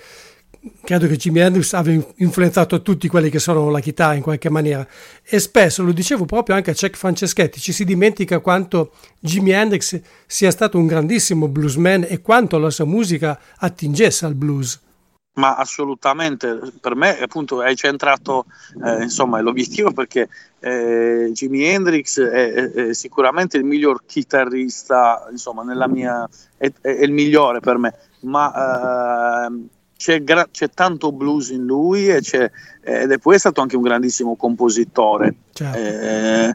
[0.82, 4.86] credo che Jimi Hendrix abbia influenzato tutti quelli che sono la chitarra in qualche maniera
[5.24, 10.00] e spesso, lo dicevo proprio anche a Cech Franceschetti, ci si dimentica quanto Jimi Hendrix
[10.26, 14.84] sia stato un grandissimo bluesman e quanto la sua musica attingesse al blues.
[15.38, 18.46] Ma assolutamente, per me appunto hai centrato
[18.82, 25.64] eh, insomma, l'obiettivo perché eh, Jimi Hendrix è, è, è, sicuramente il miglior chitarrista, insomma,
[25.64, 31.50] nella mia, è, è il migliore per me, ma eh, c'è, gra- c'è, tanto blues
[31.50, 32.22] in lui e
[32.88, 35.34] ed è poi stato anche un grandissimo compositore.
[35.54, 35.78] Certo.
[35.78, 36.54] Eh,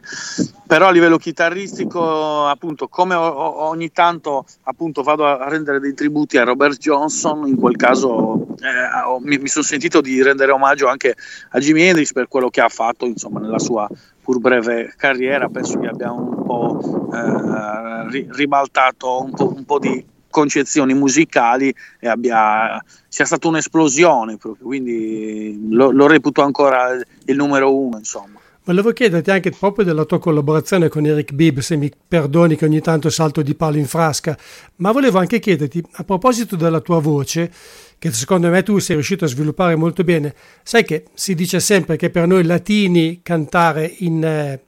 [0.65, 6.37] però a livello chitarristico, appunto, come o- ogni tanto appunto, vado a rendere dei tributi
[6.37, 11.15] a Robert Johnson, in quel caso eh, mi, mi sono sentito di rendere omaggio anche
[11.49, 13.89] a Jimi Hendrix per quello che ha fatto insomma, nella sua
[14.21, 15.49] pur breve carriera.
[15.49, 22.07] Penso che abbia un po' eh, ribaltato un po', un po' di concezioni musicali e
[22.07, 28.39] abbia, sia stata un'esplosione proprio, quindi lo, lo reputo ancora il numero uno insomma.
[28.63, 32.79] Volevo chiederti anche proprio della tua collaborazione con Eric Bibb, se mi perdoni che ogni
[32.79, 34.37] tanto salto di palo in frasca,
[34.77, 37.51] ma volevo anche chiederti, a proposito della tua voce,
[37.97, 41.97] che secondo me tu sei riuscito a sviluppare molto bene, sai che si dice sempre
[41.97, 44.63] che per noi latini cantare in, eh,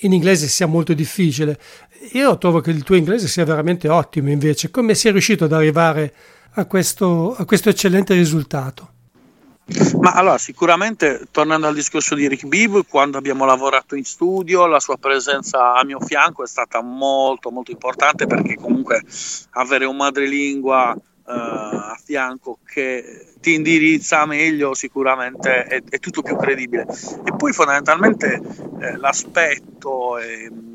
[0.00, 1.56] in inglese sia molto difficile,
[2.12, 4.70] io trovo che il tuo inglese sia veramente ottimo invece.
[4.70, 6.12] Come sei riuscito ad arrivare
[6.54, 8.90] a questo, a questo eccellente risultato?
[9.98, 14.78] Ma allora, sicuramente tornando al discorso di Rick Bibb, quando abbiamo lavorato in studio, la
[14.78, 19.02] sua presenza a mio fianco è stata molto molto importante perché comunque
[19.50, 26.36] avere un madrelingua uh, a fianco che ti indirizza meglio sicuramente è, è tutto più
[26.36, 26.86] credibile.
[27.24, 28.40] E poi fondamentalmente
[28.80, 30.18] eh, l'aspetto...
[30.18, 30.74] Eh,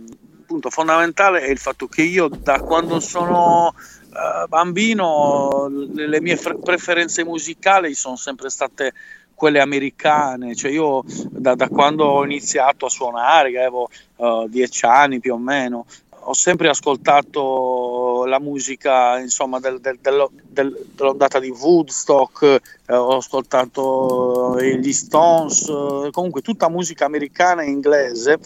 [0.51, 6.35] punto fondamentale è il fatto che io da quando sono uh, bambino le, le mie
[6.35, 8.91] fre- preferenze musicali sono sempre state
[9.33, 14.85] quelle americane, cioè io da, da quando ho iniziato a suonare, che avevo uh, dieci
[14.85, 21.49] anni più o meno, ho sempre ascoltato la musica insomma del, del, del, dell'ondata di
[21.49, 22.43] Woodstock,
[22.85, 28.37] eh, ho ascoltato gli Stones, eh, comunque tutta musica americana e inglese.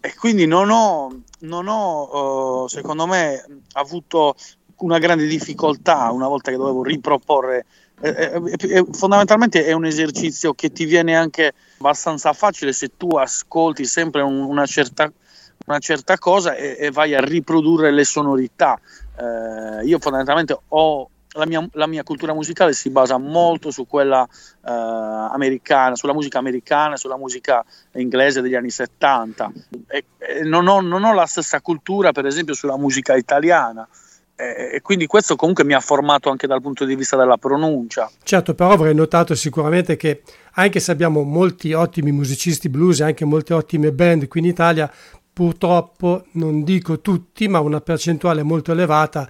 [0.00, 4.34] E quindi non ho, non ho uh, secondo me, avuto
[4.78, 7.64] una grande difficoltà una volta che dovevo riproporre.
[7.98, 13.86] Eh, eh, fondamentalmente è un esercizio che ti viene anche abbastanza facile se tu ascolti
[13.86, 15.10] sempre un, una, certa,
[15.64, 18.78] una, certa, cosa e, e, vai a riprodurre le sonorità.
[19.18, 24.22] Eh, io fondamentalmente ho la mia, la mia, cultura musicale si basa molto su quella
[24.22, 29.52] uh, americana, sulla musica americana, sulla musica inglese degli anni 70.
[29.88, 33.86] E, e non, ho, non, ho, la stessa cultura, per esempio, sulla musica italiana.
[34.38, 38.10] E, quindi questo comunque mi ha formato anche dal punto di vista della pronuncia.
[38.22, 40.22] Certo, però avrei notato sicuramente che
[40.52, 44.90] anche se abbiamo molti ottimi musicisti blues e anche molte ottime band qui in Italia,
[45.32, 49.28] purtroppo, non dico tutti, ma una percentuale molto elevata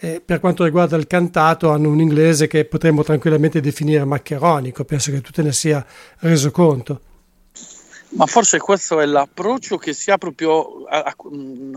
[0.00, 5.10] eh, per quanto riguarda il cantato hanno un inglese che potremmo tranquillamente definire maccheronico, penso
[5.10, 5.84] che tu te ne sia
[6.20, 7.00] reso conto.
[8.10, 11.14] Ma forse questo è l'approccio che si ha proprio a, a,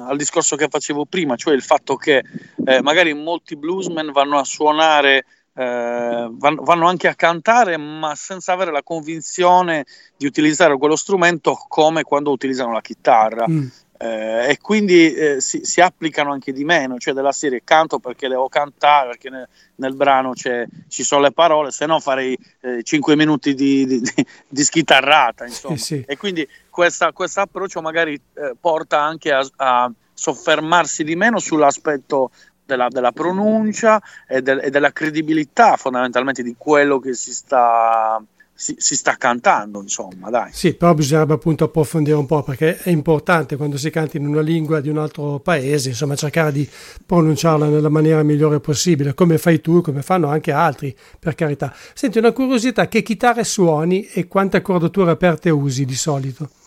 [0.08, 2.24] al discorso che facevo prima, cioè il fatto che
[2.64, 8.54] eh, magari molti bluesmen vanno a suonare, eh, vanno, vanno, anche a cantare, ma senza
[8.54, 13.46] avere la convinzione di utilizzare quello strumento come quando utilizzano la chitarra.
[13.50, 13.68] Mm
[14.04, 18.28] eh, e quindi eh, si, si, applicano anche di meno, cioè della serie canto perché
[18.28, 23.16] devo cantare, perché nel, nel brano ci sono le parole, se no farei eh, 5
[23.16, 25.78] minuti di, di, di, di schitarrata, insomma.
[25.78, 26.04] Sì, sì.
[26.08, 27.06] E quindi questo
[27.42, 32.32] approccio magari eh, porta anche a, a, soffermarsi di meno sull'aspetto
[32.66, 38.20] della, della pronuncia e, del, e della credibilità fondamentalmente di quello che si sta
[38.62, 40.52] si, si, sta cantando, insomma, dai.
[40.54, 44.42] Sì, però bisognerebbe appunto approfondire un po' perché è importante quando si canta in una
[44.42, 46.70] lingua di un altro paese, insomma, cercare di
[47.04, 51.74] pronunciarla nella maniera migliore possibile, come fai tu, come fanno anche altri, per carità.
[51.96, 56.61] Senti, una curiosità, che chitarre suoni e quante cordature aperte usi di solito?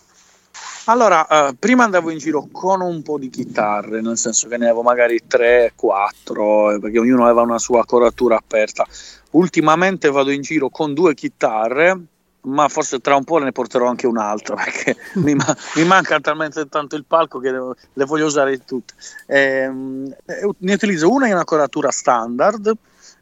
[0.86, 4.66] Allora, eh, prima andavo in giro con un po' di chitarre, nel senso che ne
[4.66, 8.86] avevo magari 3, 4, eh, perché ognuno aveva una sua coratura aperta.
[9.30, 11.98] Ultimamente vado in giro con due chitarre,
[12.42, 16.68] ma forse tra un po' ne porterò anche un'altra, perché mi, ma- mi, manca talmente
[16.68, 18.92] tanto il palco che le, le voglio usare tutte.
[19.26, 22.76] Ehm, eh, ne utilizzo una in una coratura standard,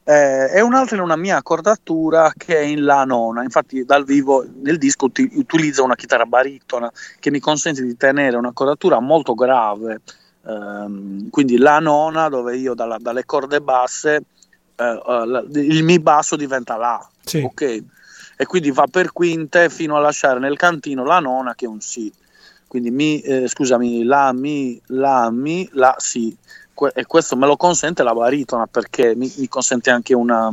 [0.04, 3.42] eh, e un'altra in una mia accordatura che è in La nona.
[3.42, 6.90] Infatti, dal vivo nel disco uti- utilizzo una chitarra baritona
[7.20, 10.00] che mi consente di tenere un'accordatura molto grave.
[10.46, 14.24] Ehm, quindi La nona, dove io dalla, dalle corde basse.
[14.74, 17.42] Uh, uh, il mi basso diventa La, Sì.
[17.42, 17.82] ok?
[18.36, 21.80] E quindi va per quinte fino a lasciare nel cantino la nona che è un
[21.80, 22.12] si.
[22.66, 26.34] Quindi mi, eh, scusami, la, mi, la, mi, la, si.
[26.94, 30.50] E questo me lo consente la baritona perché mi, mi consente anche una,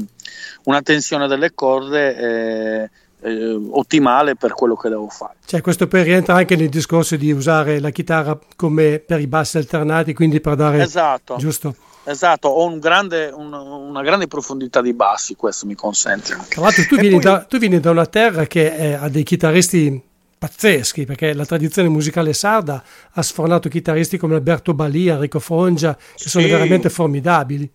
[0.65, 2.89] una tensione delle corde eh,
[3.21, 5.35] eh, ottimale per quello che devo fare.
[5.45, 9.57] Cioè, questo poi rientra anche nel discorso di usare la chitarra come per i bassi
[9.57, 10.81] alternati, quindi per dare...
[10.81, 11.37] Esatto.
[11.37, 11.75] Giusto.
[12.03, 16.33] Esatto, ho un grande, un- una grande profondità di bassi, questo mi consente.
[16.33, 16.55] anche.
[16.55, 20.01] Tra l'altro tu vieni, poi- da, tu vieni da una terra che ha dei chitarristi
[20.39, 22.81] pazzeschi, perché la tradizione musicale sarda
[23.11, 26.51] ha sfornato chitarristi come Alberto Balì, Enrico Frongia, che sono Sì.
[26.51, 27.69] veramente formidabili.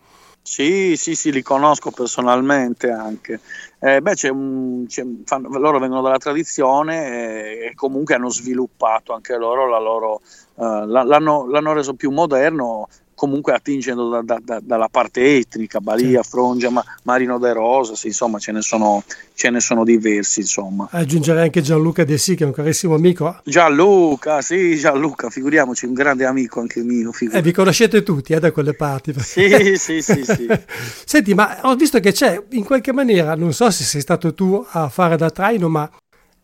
[0.47, 3.41] Sì, sì, sì, li conosco personalmente anche.
[3.81, 9.15] Eh, beh, c'è un- c'è- fanno- loro vengono dalla tradizione e, e comunque hanno sviluppato
[9.15, 10.21] anche loro la loro,
[10.57, 16.23] eh, l'hanno, l'hanno reso più moderno, comunque attingendo da- da- da- dalla parte etnica, Balia,
[16.23, 19.03] Frongia, Ma- Marino De Rosas, insomma, ce ne sono,
[19.35, 20.89] ce ne sono diversi, insomma.
[20.91, 23.41] Aggiungerei anche Gianluca De Sì, che è un carissimo amico.
[23.45, 27.11] Gianluca, sì, Gianluca, figuriamoci, un grande amico anche mio.
[27.31, 29.15] Eh, vi conoscete tutti eh, da quelle parti.
[29.19, 30.47] Sì, sì, sì, sì.
[31.05, 34.65] Senti, ma ho visto che c'è in qualche maniera, non so se sei stato tu
[34.71, 35.89] a fare da traino, ma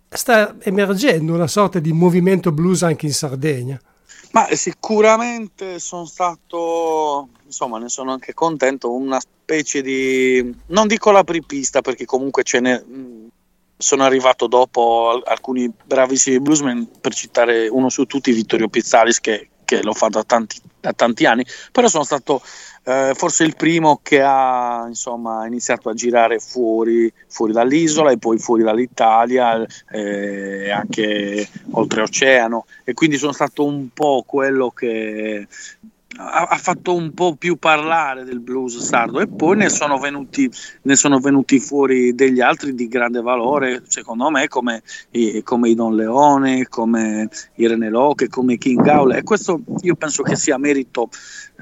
[0.09, 3.81] sta emergendo una sorta di movimento blues anche in Sardegna.
[4.33, 11.25] Ma sicuramente sono stato, insomma, ne sono anche contento, una specie di, non dico la
[11.25, 12.85] pripista perché comunque ce ne
[13.77, 19.49] sono arrivato dopo al- alcuni bravissimi bluesmen, per citare uno su tutti, Vittorio Pizzalis, che,
[19.65, 22.43] che lo fa da tanti, da tanti anni, però sono stato
[22.91, 28.39] eh, forse il primo che ha insomma, iniziato a girare fuori, fuori dall'isola e poi
[28.39, 32.67] fuori dall'Italia e anche oltreoceano.
[32.83, 35.47] E quindi sono stato un po' quello che
[36.21, 40.51] ha, ha fatto un po' più parlare del blues sardo e poi ne sono venuti,
[40.83, 44.83] ne sono venuti fuori degli altri di grande valore secondo me come,
[45.43, 49.13] come i Don Leone, come Irene Locke, come King Gaul.
[49.13, 51.09] E questo io penso che sia merito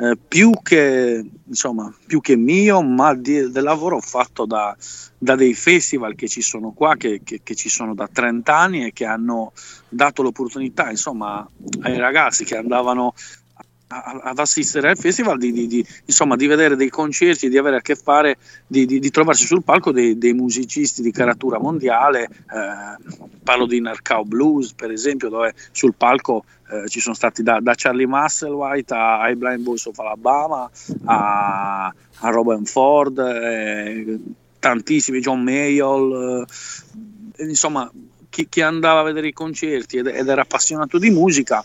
[0.00, 4.76] eh, più, che, insomma, più che mio ma di- del lavoro fatto da,
[5.16, 8.84] da dei festival che ci sono qua, che, che- che ci sono da 30 anni
[8.86, 9.52] e che hanno
[9.88, 11.48] dato l'opportunità insomma,
[11.82, 13.14] ai ragazzi che andavano
[13.88, 17.80] ad assistere al festival di, di- di- insomma, di vedere dei concerti, di avere a
[17.80, 18.36] che fare,
[18.66, 22.24] di, trovarsi sul palco dei, dei musicisti di caratura mondiale.
[22.24, 27.60] eh, parlo di Narcao Blues, per esempio, dove sul palco eh, ci sono stati da,
[27.60, 30.70] da Charlie Musselwhite a- ai Blind Boys of Alabama
[31.06, 34.18] a, a Robin Ford, eh,
[34.58, 36.44] tantissimi, John Mayall,
[37.38, 37.90] eh, insomma,
[38.28, 41.64] chi, chi andava a vedere i concerti ed, ed era appassionato di musica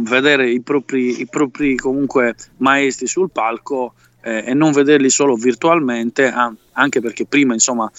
[0.00, 6.26] vedere i propri, i propri comunque maestri sul palco eh, e non vederli solo virtualmente,
[6.26, 7.90] an- anche perché prima insomma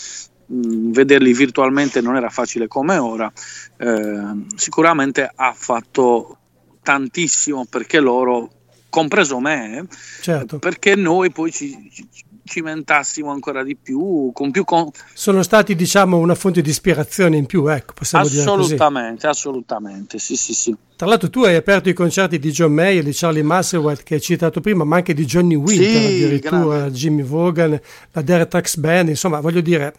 [0.46, 3.32] mh, vederli virtualmente non era facile come ora,
[3.78, 6.38] eh, sicuramente ha fatto
[6.82, 8.50] tantissimo perché loro,
[8.90, 9.88] compreso me,
[10.22, 10.60] Certo.
[10.60, 12.08] perché noi poi ci, ci-
[12.44, 17.46] cimentassimo ancora di più, con più con- Sono stati, diciamo, una fonte di ispirazione in
[17.46, 18.50] più, ecco, possiamo dire così.
[18.62, 20.76] assolutamente, assolutamente, sì sì sì.
[20.96, 24.22] Tra l'altro tu hai aperto i concerti di John Mayer, di Charlie Musselwhite che hai
[24.22, 26.92] citato prima, ma anche di Johnny Winter Sì, addirittura, grande.
[26.92, 27.80] Jimmy Vaughan,
[28.12, 29.94] la Derek Trax Band, insomma voglio dire,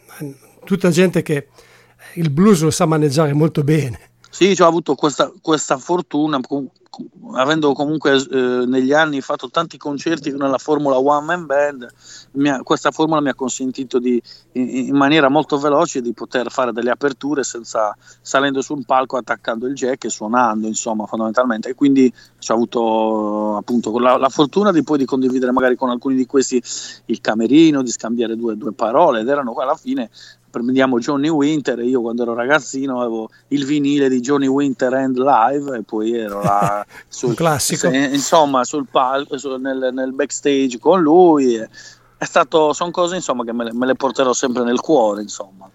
[0.65, 1.49] tutta gente che
[2.15, 4.13] il blues lo sa maneggiare molto bene.
[4.31, 6.41] Sì, ho avuto questa, questa fortuna,
[7.35, 11.89] avendo comunque eh, negli anni fatto tanti concerti nella Formula One Man Band,
[12.33, 14.21] mi ha- questa formula mi ha consentito di,
[14.53, 19.17] in, in maniera molto veloce di poter fare delle aperture senza salendo su un palco,
[19.17, 21.71] attaccando il jack e suonando, insomma, fondamentalmente.
[21.71, 26.17] E quindi ho avuto appunto la, la fortuna di poi di condividere magari con alcuni
[26.17, 26.63] di questi
[27.07, 30.11] il camerino, di scambiare due, due parole ed erano alla fine
[30.63, 35.77] prendiamo Johnny Winter io quando ero ragazzino avevo il vinile di Johnny Winter and Live
[35.77, 37.91] e poi ero là sul, classico.
[37.91, 43.45] se- insomma sul palco sul- nel, nel backstage con lui è stato sono cose insomma
[43.45, 45.69] che me le, me le porterò sempre nel cuore insomma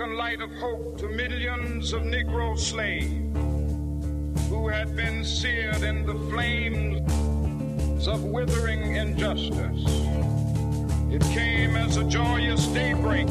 [0.00, 3.36] beacon light of hope to millions of Negro slaves
[4.48, 9.84] who had been seared in the flames of withering injustice.
[11.10, 13.28] It came as a joyous daybreak.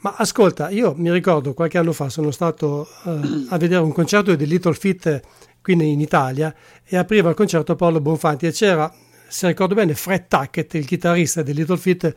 [0.00, 4.34] Ma ascolta, io mi ricordo qualche anno fa sono stato uh, a vedere un concerto
[4.34, 5.20] di Little Fit
[5.60, 8.90] qui in Italia e apriva il concerto Paolo Bonfanti e c'era,
[9.28, 12.14] se ricordo bene, Fred Tackett, il chitarrista di Little Fit,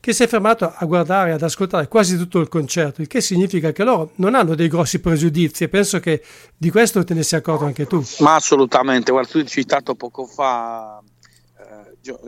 [0.00, 3.70] che si è fermato a guardare, ad ascoltare quasi tutto il concerto, il che significa
[3.70, 6.22] che loro non hanno dei grossi pregiudizi e penso che
[6.56, 8.02] di questo te ne sia accorto anche tu.
[8.20, 11.02] Ma assolutamente, guarda, tu hai citato poco fa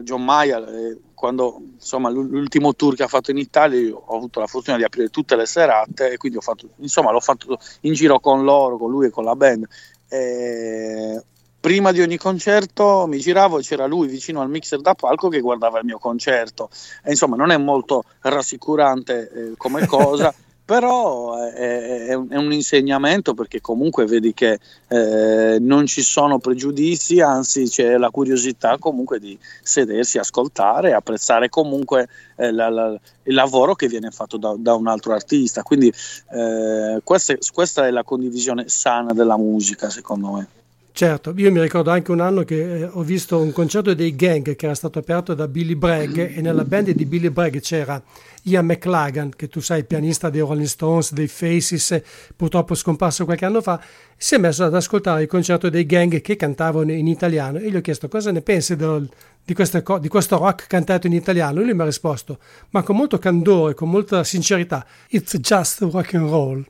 [0.02, 4.46] John Maia, eh, quando insomma, l'ultimo tour che ha fatto in Italia, ho avuto la
[4.46, 8.20] fortuna di aprire tutte le serate e quindi ho fatto, insomma, l'ho fatto in giro
[8.20, 9.66] con loro, con lui e con la band.
[10.08, 11.20] E
[11.60, 15.40] prima di ogni concerto mi giravo e c'era lui vicino al mixer da palco che
[15.40, 16.70] guardava il mio concerto.
[17.02, 20.32] E, insomma, non è molto rassicurante eh, come cosa.
[20.68, 24.58] Però è, è, un insegnamento perché comunque vedi che
[24.88, 32.06] eh, non ci sono pregiudizi, anzi c'è la curiosità comunque di sedersi, ascoltare, apprezzare comunque
[32.36, 35.62] eh, la, la, il lavoro che viene fatto da, da un altro artista.
[35.62, 35.90] Quindi
[36.32, 40.57] eh, questa, questa è la condivisione sana della musica secondo me.
[40.98, 44.56] Certo, io mi ricordo anche un anno che eh, ho visto un concerto dei Gang
[44.56, 48.02] che era stato aperto da Billy Bragg e nella band di Billy Bragg c'era
[48.42, 52.02] Ian McLagan, che tu sai, pianista dei Rolling Stones, dei Faces,
[52.34, 53.80] purtroppo scomparso qualche anno fa,
[54.16, 57.76] si è messo ad ascoltare il concerto dei Gang che cantavano in italiano e gli
[57.76, 59.08] ho chiesto cosa ne pensi del,
[59.44, 63.20] di, queste, di questo rock cantato in italiano lui mi ha risposto, ma con molto
[63.20, 66.66] candore, con molta sincerità, it's just rock and roll.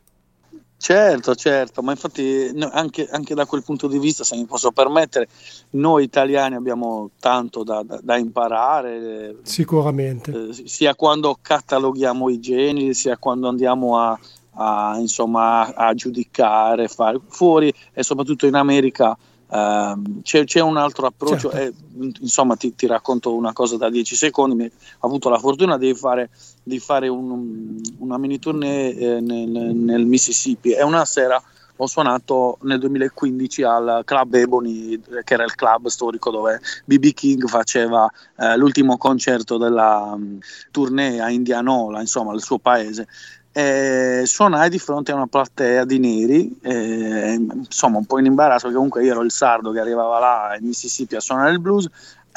[0.81, 5.29] Certo, certo, ma infatti anche, anche, da quel punto di vista, se mi posso permettere,
[5.71, 9.39] noi italiani abbiamo tanto da, da, da imparare.
[9.43, 10.31] Sicuramente.
[10.31, 14.17] Eh, sia quando cataloghiamo i geni, sia quando andiamo a,
[14.53, 19.19] a, insomma, a, giudicare, fare fuori e soprattutto in America
[19.51, 21.57] Uh, c'è, c'è, un altro approccio, certo.
[21.57, 25.95] eh, insomma ti, ti, racconto una cosa da 10 secondi, ho avuto la fortuna di
[25.95, 26.29] fare,
[26.69, 30.73] di fare un, una mini tournée eh, nel, nel, Mississippi.
[30.73, 31.43] E una sera
[31.81, 37.47] ho suonato nel 2015 al Club Ebony, che era il club storico dove BB King
[37.47, 40.39] faceva eh, l'ultimo concerto della um,
[40.71, 43.07] tournée a Indianola, insomma, il suo paese.
[43.53, 48.63] Eh, suonai di fronte a una platea di neri, eh, insomma un po' in imbarazzo,
[48.63, 51.89] perché comunque io ero il sardo che arrivava là in Mississippi a suonare il blues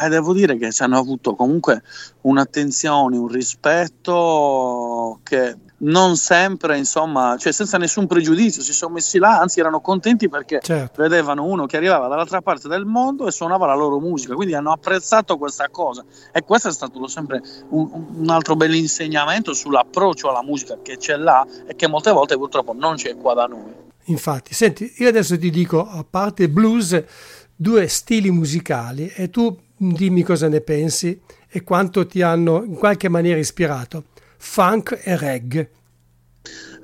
[0.06, 1.84] e devo dire che ci hanno avuto comunque
[2.22, 9.40] un'attenzione, un rispetto che non sempre, insomma, cioè senza nessun pregiudizio, si sono messi là,
[9.40, 11.02] anzi erano contenti perché certo.
[11.02, 14.72] vedevano uno che arrivava dall'altra parte del mondo e suonava la loro musica, quindi hanno
[14.72, 20.44] apprezzato questa cosa e questo è stato sempre un, un altro bel insegnamento sull'approccio alla
[20.44, 23.90] musica che c'è là e che molte volte purtroppo non c'è qua da noi.
[24.06, 27.04] Infatti, senti, io adesso ti dico, a parte blues,
[27.56, 29.56] due stili musicali e tu
[29.90, 34.06] dimmi cosa ne pensi e quanto ti hanno in qualche maniera ispirato
[34.38, 35.70] funk e reggae?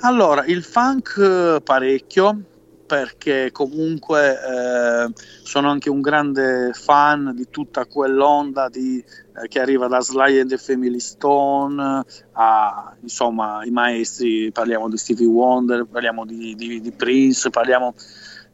[0.02, 2.44] Allora, il funk eh, parecchio,
[2.86, 5.11] perché comunque eh,
[5.44, 10.49] sono anche un grande fan di tutta quell'onda di, eh, che arriva da Sly and
[10.49, 12.03] the Family Stone
[12.34, 17.94] a insomma i maestri, parliamo di Stevie Wonder, parliamo di, di, di Prince, parliamo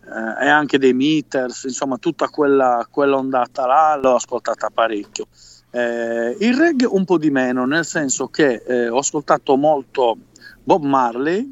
[0.06, 5.28] eh, e anche dei Meters, insomma tutta quella, quell'ondata là l'ho ascoltata parecchio.
[5.72, 10.18] Eh, il reggae un po' di meno, nel senso che eh, ho ascoltato molto
[10.64, 11.52] Bob Marley,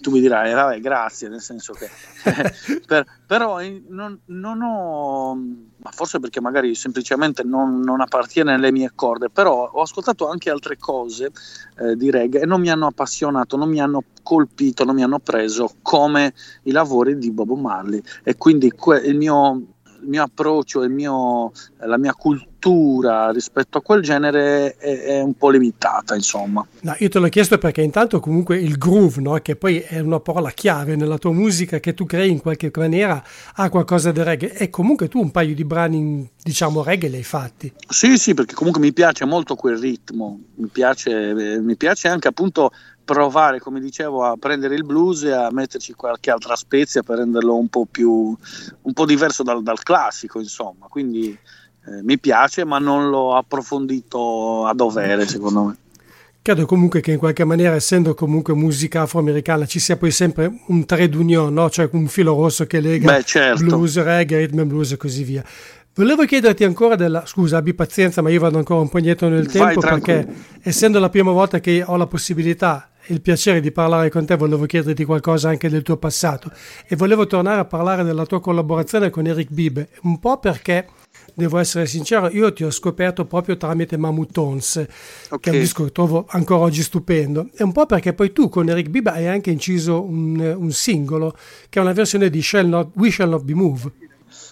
[0.00, 1.88] tu mi dirai, vabbè, grazie, nel senso che...
[2.86, 3.58] per, però
[3.88, 9.70] non, non, ho, ma forse perché magari semplicemente non, non, appartiene alle mie corde, però
[9.70, 11.30] ho ascoltato anche altre cose
[11.78, 15.18] eh, di reggae e non mi hanno appassionato, non mi hanno colpito, non mi hanno
[15.18, 16.32] preso come
[16.62, 18.00] i lavori di Bob Marley.
[18.22, 22.55] E quindi que- il mio il mio approccio, il mio, la mia cultura
[23.32, 26.66] rispetto a quel genere è, è, un po' limitata, insomma.
[26.80, 29.34] No, io te l'ho chiesto perché intanto comunque il groove, no?
[29.36, 33.22] che poi è una parola chiave nella tua musica che tu crei in qualche maniera,
[33.54, 37.24] ha qualcosa di reggae e comunque tu un paio di brani, diciamo, reggae li hai
[37.24, 37.72] fatti.
[37.88, 42.70] Sì, sì, perché comunque mi piace molto quel ritmo, mi piace, mi piace anche appunto
[43.04, 47.56] provare, come dicevo, a prendere il blues e a metterci qualche altra spezia per renderlo
[47.56, 48.36] un po' più
[48.82, 50.86] un po' diverso dal, dal classico, insomma.
[50.88, 51.38] Quindi
[51.86, 55.76] eh, mi piace, ma non l'ho approfondito a dovere, secondo me.
[56.42, 60.84] Credo comunque che in qualche maniera, essendo comunque musica afroamericana, ci sia poi sempre un
[60.84, 61.68] trade union, no?
[61.70, 63.64] cioè un filo rosso che lega Beh, certo.
[63.64, 65.44] blues, reggae, rhythm and blues e così via.
[65.96, 67.26] Volevo chiederti ancora della...
[67.26, 70.24] Scusa, abbi pazienza, ma io vado ancora un po' indietro nel Vai, tempo tranquillo.
[70.24, 74.24] perché essendo la prima volta che ho la possibilità e il piacere di parlare con
[74.24, 76.52] te, volevo chiederti qualcosa anche del tuo passato
[76.86, 80.86] e volevo tornare a parlare della tua collaborazione con Eric Bibe, un po' perché
[81.36, 84.86] devo essere sincero, io ti ho scoperto proprio tramite Mamutons,
[85.28, 85.40] Ok.
[85.40, 88.48] che è un disco che trovo ancora oggi stupendo, e un po' perché poi tu
[88.48, 91.36] con Eric Bibe hai anche inciso un, un singolo
[91.68, 93.92] che è una versione di Shall Not, We Shall Not Be Moved.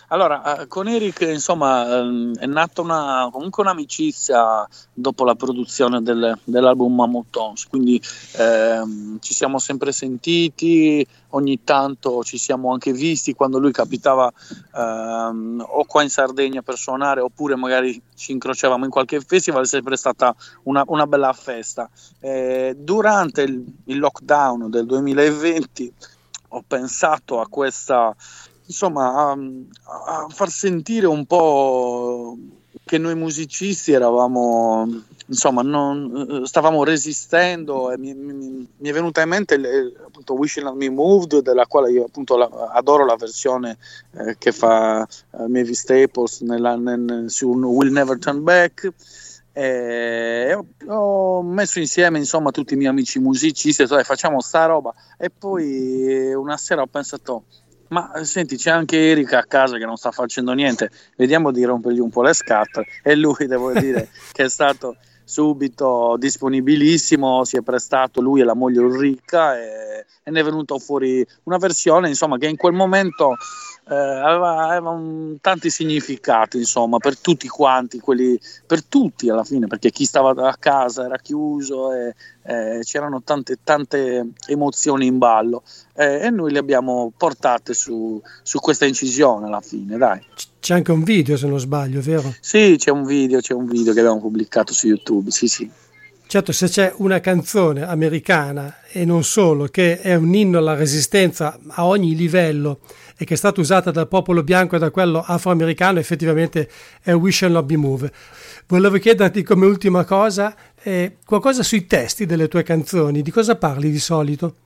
[0.08, 6.38] Allora, eh, con Eric, insomma, ehm, è nata una, comunque un'amicizia dopo la produzione del-
[6.44, 8.00] dell'album Mammoth Tones, quindi
[8.36, 14.30] ehm, ci siamo sempre sentiti, ogni tanto ci siamo anche visti quando lui capitava
[14.74, 19.66] ehm, o qua in Sardegna per suonare oppure magari ci incrociavamo in qualche festival, è
[19.66, 21.88] sempre stata una, una bella festa.
[22.20, 25.92] Eh, durante il, il lockdown del 2020
[26.48, 28.14] ho pensato a questa
[28.66, 29.36] insomma, a,
[30.24, 32.36] a far sentire un po'
[32.84, 34.86] che noi musicisti eravamo,
[35.26, 40.56] insomma, non, stavamo resistendo e mi, mi- mi è venuta in mente il- appunto Wish
[40.58, 43.78] Not Me Moved, della quale io appunto la- adoro la versione
[44.12, 48.92] eh, che fa eh, Mavis Staples nella, nel- su Will Never Turn Back.
[49.56, 54.04] E ho, ho messo insieme insomma tutti i miei amici musicisti e ho detto, "Dai,
[54.04, 57.44] facciamo sta roba e poi una sera ho pensato
[57.94, 60.90] ma eh, senti c'è anche Erika a casa che non sta facendo niente.
[61.16, 64.96] Vediamo di rompergli un po' le scatole e lui devo dire che è stato
[65.26, 70.78] subito disponibilissimo si è prestato lui e la moglie Ulricca e, e ne è venuto
[70.78, 73.36] fuori una versione insomma che in quel momento
[73.88, 79.66] eh, aveva, aveva un- tanti significati insomma per tutti quanti quelli per tutti alla fine
[79.66, 82.14] perché chi stava a casa era chiuso e
[82.46, 85.62] eh, c'erano tante, tante emozioni in ballo.
[85.94, 90.20] Eh, e noi le abbiamo portate su, su questa incisione alla fine dai.
[90.60, 92.34] C'è anche un video se non sbaglio, vero?
[92.40, 95.70] sì c'è un video c'è un video che abbiamo pubblicato su youtube sì sì
[96.26, 101.58] Certo, se c'è una canzone americana e non solo, che è un inno alla resistenza
[101.68, 102.80] a ogni livello
[103.16, 106.68] e che è stata usata dal popolo bianco e da quello afroamericano, effettivamente
[107.02, 108.12] è We Shall Not Be Move.
[108.66, 113.90] Volevo chiederti come ultima cosa eh, qualcosa sui testi delle tue canzoni, di cosa parli
[113.90, 114.56] di solito?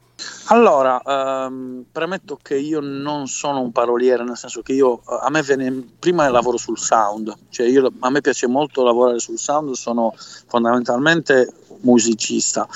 [0.46, 5.30] Allora, ehm, premetto che io non sono un paroliere, nel senso che io eh, a
[5.30, 9.72] me viene prima lavoro sul sound, cioè io, a me piace molto lavorare sul sound,
[9.72, 10.14] sono
[10.46, 12.66] fondamentalmente musicista.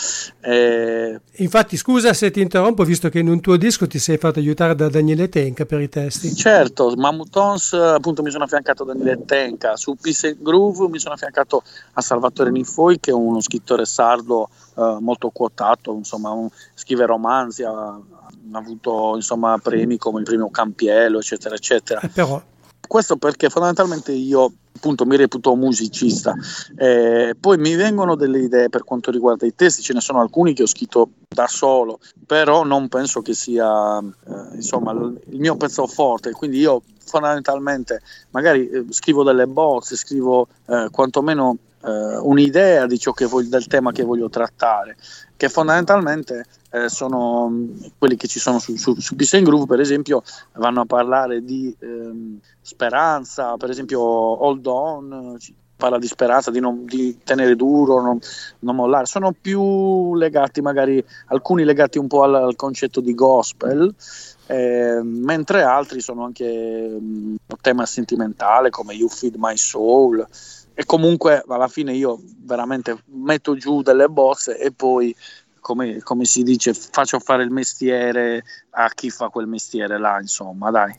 [0.41, 4.39] Eh, Infatti, scusa se ti interrompo, visto che in un tuo disco ti sei fatto
[4.39, 6.35] aiutare da Daniele Tenca per i testi.
[6.35, 11.63] certo, Mammutons appunto mi sono affiancato a Daniele Tenca, su Peace Groove mi sono affiancato
[11.95, 17.63] a Salvatore Nifoi che è uno scrittore sardo eh, molto quotato, insomma un, scrive romanzi,
[17.63, 18.01] ha, ha
[18.53, 22.01] avuto insomma premi come il premio Campiello eccetera eccetera.
[22.01, 22.41] Eh, però,
[22.93, 26.35] questo perché fondamentalmente io appunto mi reputo musicista.
[26.77, 30.53] Eh, poi mi vengono delle idee per quanto riguarda i testi ce ne sono alcuni
[30.53, 35.87] che ho scritto da solo però non penso che sia eh, insomma il mio pezzo
[35.87, 36.33] forte.
[36.33, 43.49] Quindi io fondamentalmente magari eh, scrivo delle bozze scrivo eh, quantomeno eh, un'idea che voglio,
[43.49, 44.97] del tema che voglio trattare
[45.37, 49.81] che fondamentalmente eh, sono mh, quelli che ci sono su, su, su Peace Groove per
[49.81, 50.23] esempio
[50.53, 55.37] vanno a parlare di ehm, speranza, per esempio Hold On,
[55.83, 58.21] parla di speranza, di, non, di tenere duro, non,
[58.61, 63.93] non mollare, sono più legati magari, alcuni legati un po' al, al concetto di gospel,
[64.47, 70.25] eh, mentre altri sono anche mh, un tema sentimentale come You Feed My Soul
[70.83, 75.15] e comunque alla fine io veramente metto giù delle bozze e poi
[75.61, 80.71] come, come si dice faccio fare il mestiere a chi fa quel mestiere là insomma
[80.71, 80.93] dai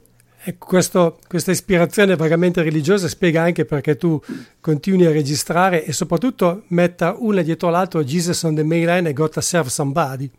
[0.45, 4.19] E questo- questa ispirazione vagamente religiosa spiega anche perché tu
[4.61, 9.13] continui a registrare e soprattutto metta una dietro l'altro Jesus on the main line e
[9.13, 10.29] Gotta Serve Somebody.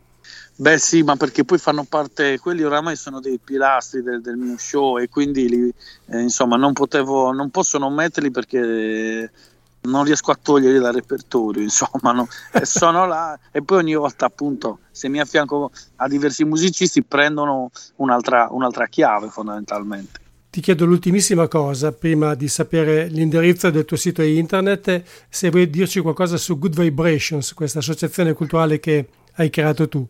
[0.57, 4.55] Beh sì, ma perché poi fanno parte, quelli oramai sono dei pilastri del, del mio
[4.57, 5.73] show e quindi li,
[6.05, 9.29] eh, insomma non potevo, non posso non metterli perché
[9.81, 12.29] non riesco a toglierli dal repertorio, insomma, no?
[12.61, 18.47] Sono là e poi ogni volta appunto se mi affianco a diversi musicisti prendono un'altra,
[18.51, 20.21] un'altra chiave fondamentalmente.
[20.49, 25.99] Ti chiedo l'ultimissima cosa prima di sapere l'indirizzo del tuo sito internet, se vuoi dirci
[25.99, 30.07] qualcosa su Good Vibrations, questa associazione culturale che hai creato tu.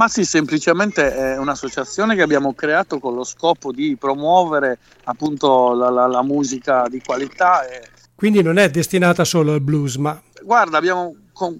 [0.00, 5.90] Ma sì, semplicemente è un'associazione che abbiamo creato con lo scopo di promuovere appunto la,
[5.90, 7.68] la, la musica di qualità.
[7.68, 7.82] E...
[8.14, 10.18] Quindi non è destinata solo al blues, ma...
[10.42, 11.14] Guarda, abbiamo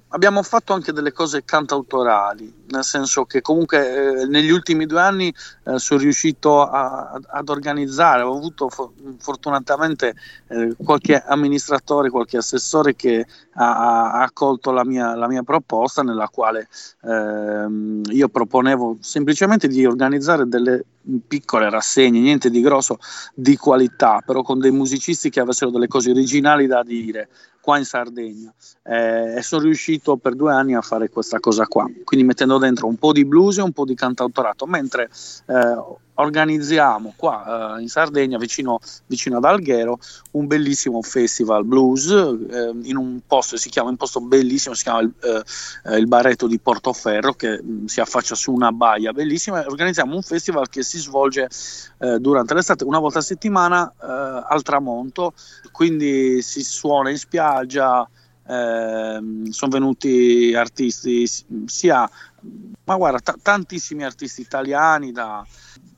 [0.09, 5.29] abbiamo fatto anche delle cose cantautorali, nel senso che comunque eh, negli ultimi due anni
[5.65, 10.15] eh, sono riuscito a, ad organizzare, ho avuto for- fortunatamente
[10.49, 16.29] eh, qualche amministratore, qualche assessore che ha, ha accolto la mia, la mia, proposta nella
[16.29, 16.69] quale
[17.03, 20.85] ehm, io proponevo semplicemente di organizzare delle
[21.27, 22.99] piccole rassegne, niente di grosso,
[23.35, 27.29] di qualità, però con dei musicisti che avessero delle cose originali da dire
[27.61, 28.53] qua in Sardegna.
[28.83, 32.87] Eh, e sono riuscito per due anni a fare questa cosa qua, quindi mettendo dentro
[32.87, 35.11] un po' di blues e un po' di cantautorato, mentre
[35.47, 35.83] eh,
[36.21, 39.99] organizziamo qua eh, in Sardegna, vicino, vicino, ad Alghero,
[40.33, 45.01] un bellissimo festival blues eh, in un posto, si chiama un posto bellissimo, si chiama
[45.01, 49.65] il, eh, il Barretto di Portoferro, che mh, mm, si affaccia su una baia bellissima.
[49.67, 51.49] Organizziamo un festival che si svolge
[51.99, 55.35] eh, durante l'estate, una volta a settimana eh, al tramonto,
[55.73, 58.09] quindi si suona in spiaggia.
[58.43, 59.21] Eh,
[59.51, 61.25] sono venuti artisti
[61.67, 62.11] sia
[62.85, 65.47] ma guarda t- tantissimi artisti italiani da,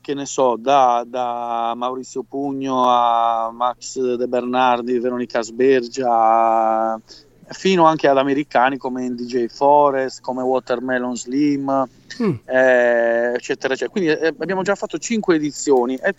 [0.03, 6.99] che ne so, da, da, Maurizio Pugno a Max De Bernardi, Veronica Sbergia,
[7.47, 11.87] fino anche ad americani come DJ Forest, come Watermelon Slim,
[12.21, 12.33] mm.
[12.43, 13.89] eh, eccetera, eccetera.
[13.89, 15.95] Quindi eh, abbiamo già fatto cinque edizioni.
[15.95, 16.13] E,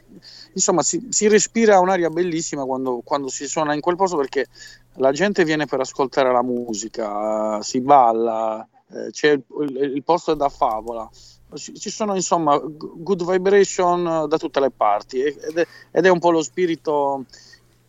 [0.54, 4.46] insomma, si, si, respira un'aria bellissima quando, quando, si suona in quel posto perché
[4.94, 10.32] la gente viene per ascoltare la musica, si balla, eh, c'è il, il, il posto
[10.32, 11.06] è da favola
[11.56, 15.22] ci sono insomma good vibration da tutte le parti.
[15.22, 17.24] Ed è, ed è un po' lo spirito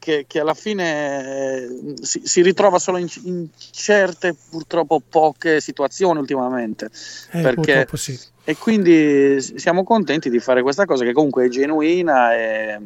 [0.06, 6.20] che, che alla fine eh, si, si, ritrova solo in, in, certe purtroppo poche situazioni
[6.20, 6.92] ultimamente.
[7.32, 8.18] Eh, perché, sì.
[8.44, 12.80] e quindi siamo contenti di fare questa cosa che comunque è genuina e,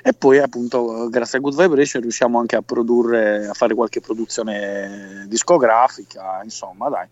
[0.00, 5.24] e poi appunto grazie a Good Vibration riusciamo anche a produrre a fare qualche produzione
[5.26, 7.08] discografica insomma dai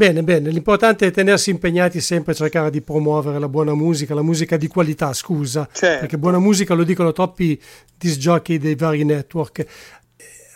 [0.00, 4.22] Bene, bene, l'importante è tenersi impegnati sempre a cercare di promuovere la buona musica, la
[4.22, 5.98] musica di qualità, scusa, certo.
[5.98, 7.60] perché buona musica lo dicono troppi
[7.98, 9.66] disgiochi dei vari network.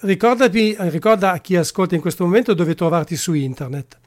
[0.01, 3.99] Ricordati, ricorda a chi ascolta in questo momento dove trovarti su internet.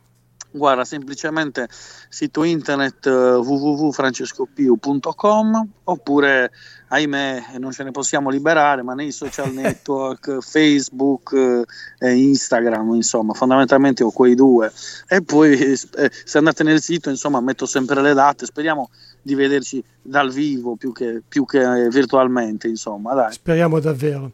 [0.49, 1.67] Guarda, semplicemente
[2.09, 6.51] sito internet uh, www.francescopiu.com oppure,
[6.87, 11.65] ahimè, non ce ne possiamo liberare, ma nei social network, Facebook
[11.99, 14.71] eh, Instagram, insomma, fondamentalmente ho quei due.
[15.07, 18.89] E poi eh, se andate nel sito, insomma, metto sempre le date, speriamo
[19.21, 23.33] di vederci dal vivo più che, più che virtualmente, insomma, dai.
[23.33, 24.31] Speriamo davvero.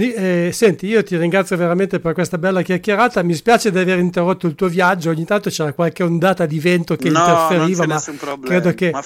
[0.00, 3.22] Eh, senti, io ti ringrazio veramente per questa bella chiacchierata.
[3.24, 5.10] Mi spiace di aver interrotto il tuo viaggio.
[5.10, 9.02] Ogni tanto c'era qualche ondata di vento che no, interferiva, ma problema, credo che ma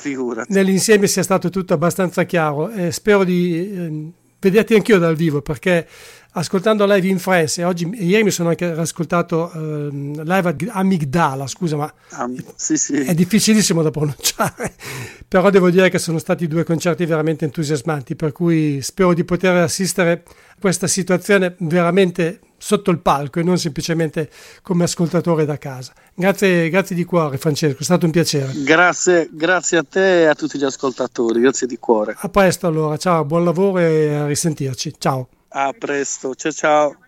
[0.49, 2.71] nell'insieme sia stato tutto abbastanza chiaro.
[2.71, 5.87] Eh, spero di eh, vederti anch'io dal vivo perché
[6.33, 11.77] ascoltando live in France e oggi, ieri mi sono anche ascoltato uh, live Amigdala, scusa
[11.77, 12.95] ma um, sì, sì.
[12.95, 14.75] è difficilissimo da pronunciare,
[15.29, 19.57] però devo dire che sono stati due concerti veramente entusiasmanti, per cui spero di poter
[19.57, 24.31] assistere a questa situazione veramente sotto il palco e non semplicemente
[24.63, 25.93] come ascoltatore da casa.
[26.15, 28.53] Grazie, grazie di cuore Francesco, è stato un piacere.
[28.63, 32.15] Grazie, grazie a te e a tutti gli ascoltatori, grazie di cuore.
[32.17, 35.29] A presto allora, ciao, buon lavoro e a risentirci, ciao.
[35.55, 37.02] A presto, ciao ciao.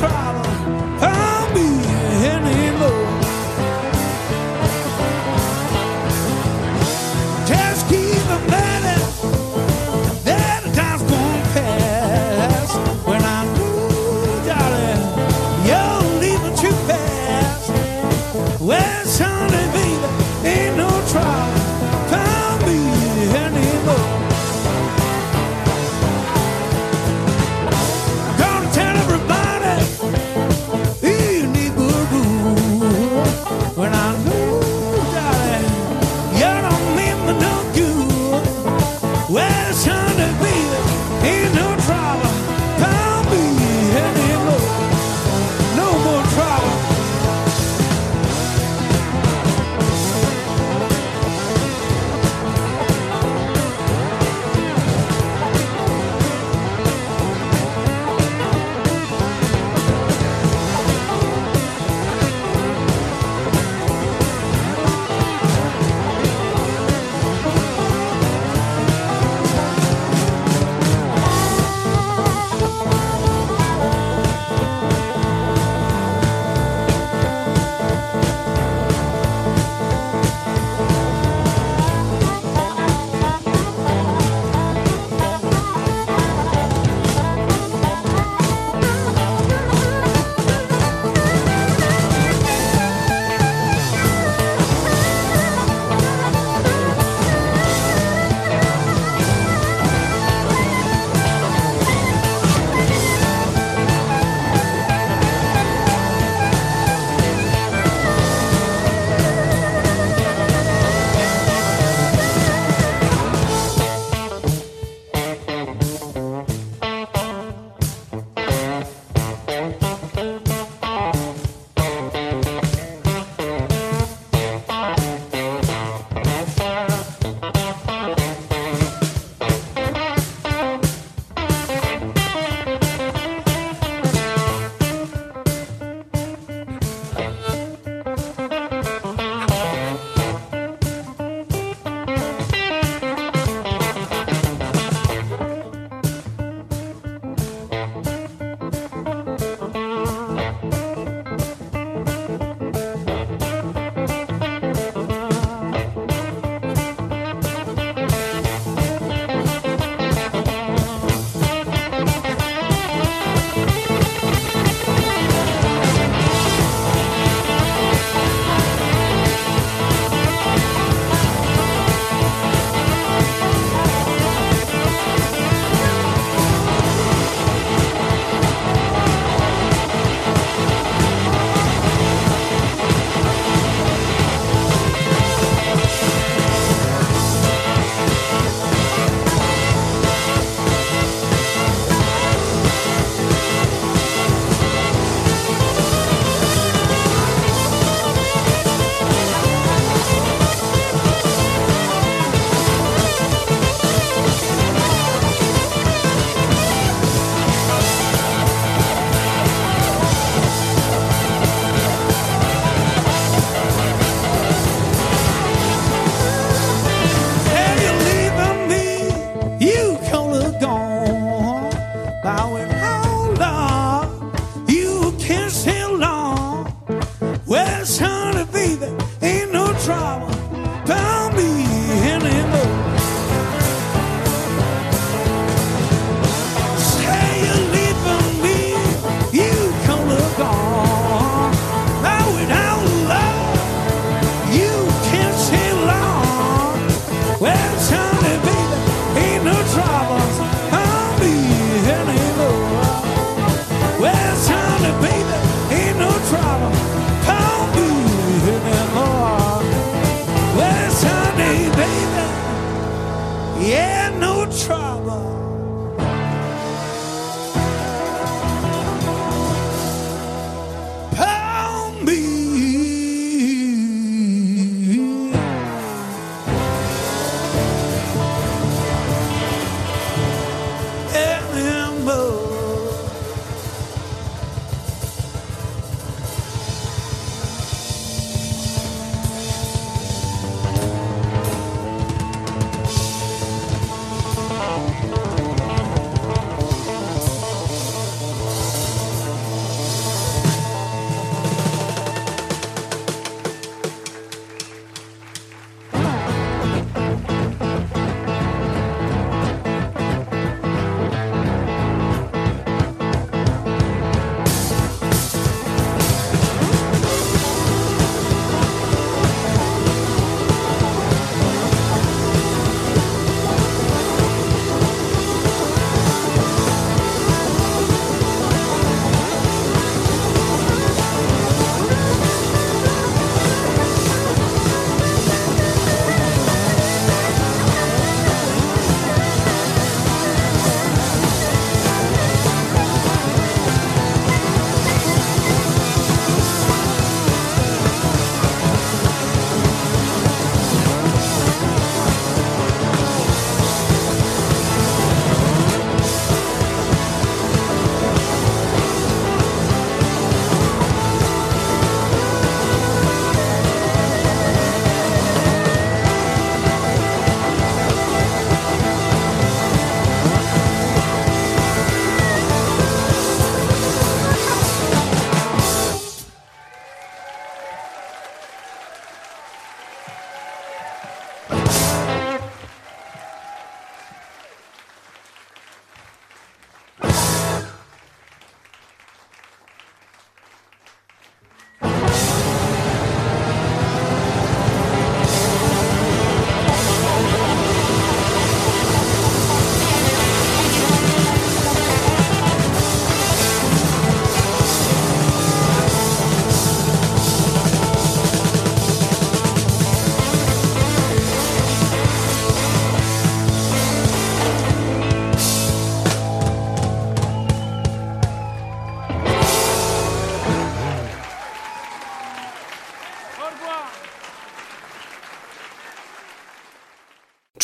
[0.00, 0.47] Ain't no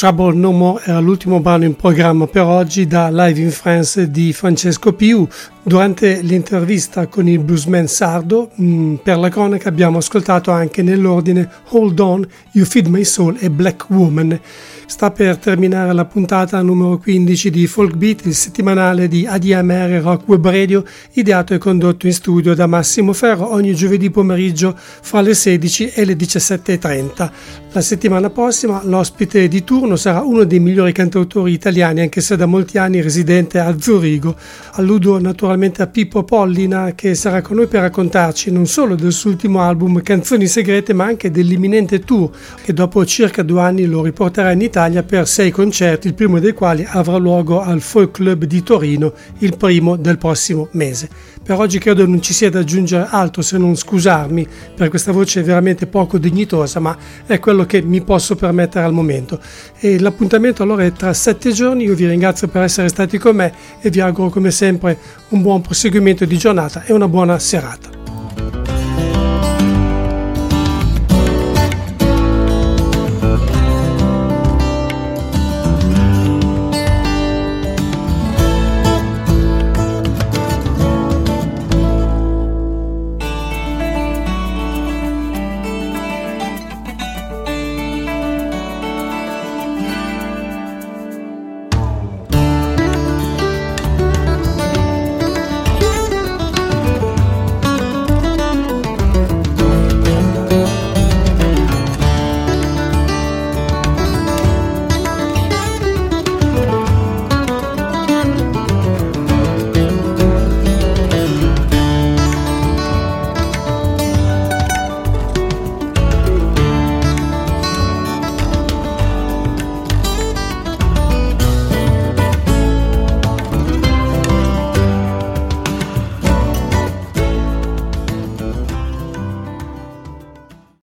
[0.04, 4.34] Trouble No More era l'ultimo brano in programma per oggi da Live in France di
[4.34, 5.26] Francesco Piu.
[5.66, 11.98] Durante l'intervista con il bluesman sardo, mh, per la cronaca abbiamo ascoltato anche nell'ordine Hold
[12.00, 14.38] On, You Feed My Soul e Black Woman.
[14.86, 20.28] Sta per terminare la puntata numero 15 di Folk Beat, il settimanale di ADMR Rock
[20.28, 25.32] Web Radio, ideato e condotto in studio da Massimo Ferro ogni giovedì pomeriggio fra le
[25.32, 27.30] 16 e le 17.30.
[27.72, 32.44] La settimana prossima l'ospite di turno sarà uno dei migliori cantautori italiani, anche se da
[32.44, 34.36] molti anni residente a Zurigo.
[34.72, 39.30] Alludo naturalmente a Pippo Pollina che sarà con noi per raccontarci non solo del suo
[39.30, 44.50] ultimo album Canzoni Segrete, ma anche dell'imminente tour che dopo circa due anni lo riporterà
[44.50, 48.62] in Italia per sei concerti, il primo dei quali avrà luogo al Folk Club di
[48.64, 51.08] Torino il primo del prossimo mese.
[51.44, 55.42] Per oggi credo non ci sia da aggiungere altro se non scusarmi per questa voce
[55.42, 56.96] veramente poco dignitosa, ma
[57.26, 59.38] è quello che mi posso permettere al momento.
[59.78, 61.84] E l'appuntamento allora è tra sette giorni.
[61.84, 63.52] Io vi ringrazio per essere stati con me
[63.82, 64.96] e vi auguro come sempre
[65.28, 68.03] un buon proseguimento di giornata e una buona serata.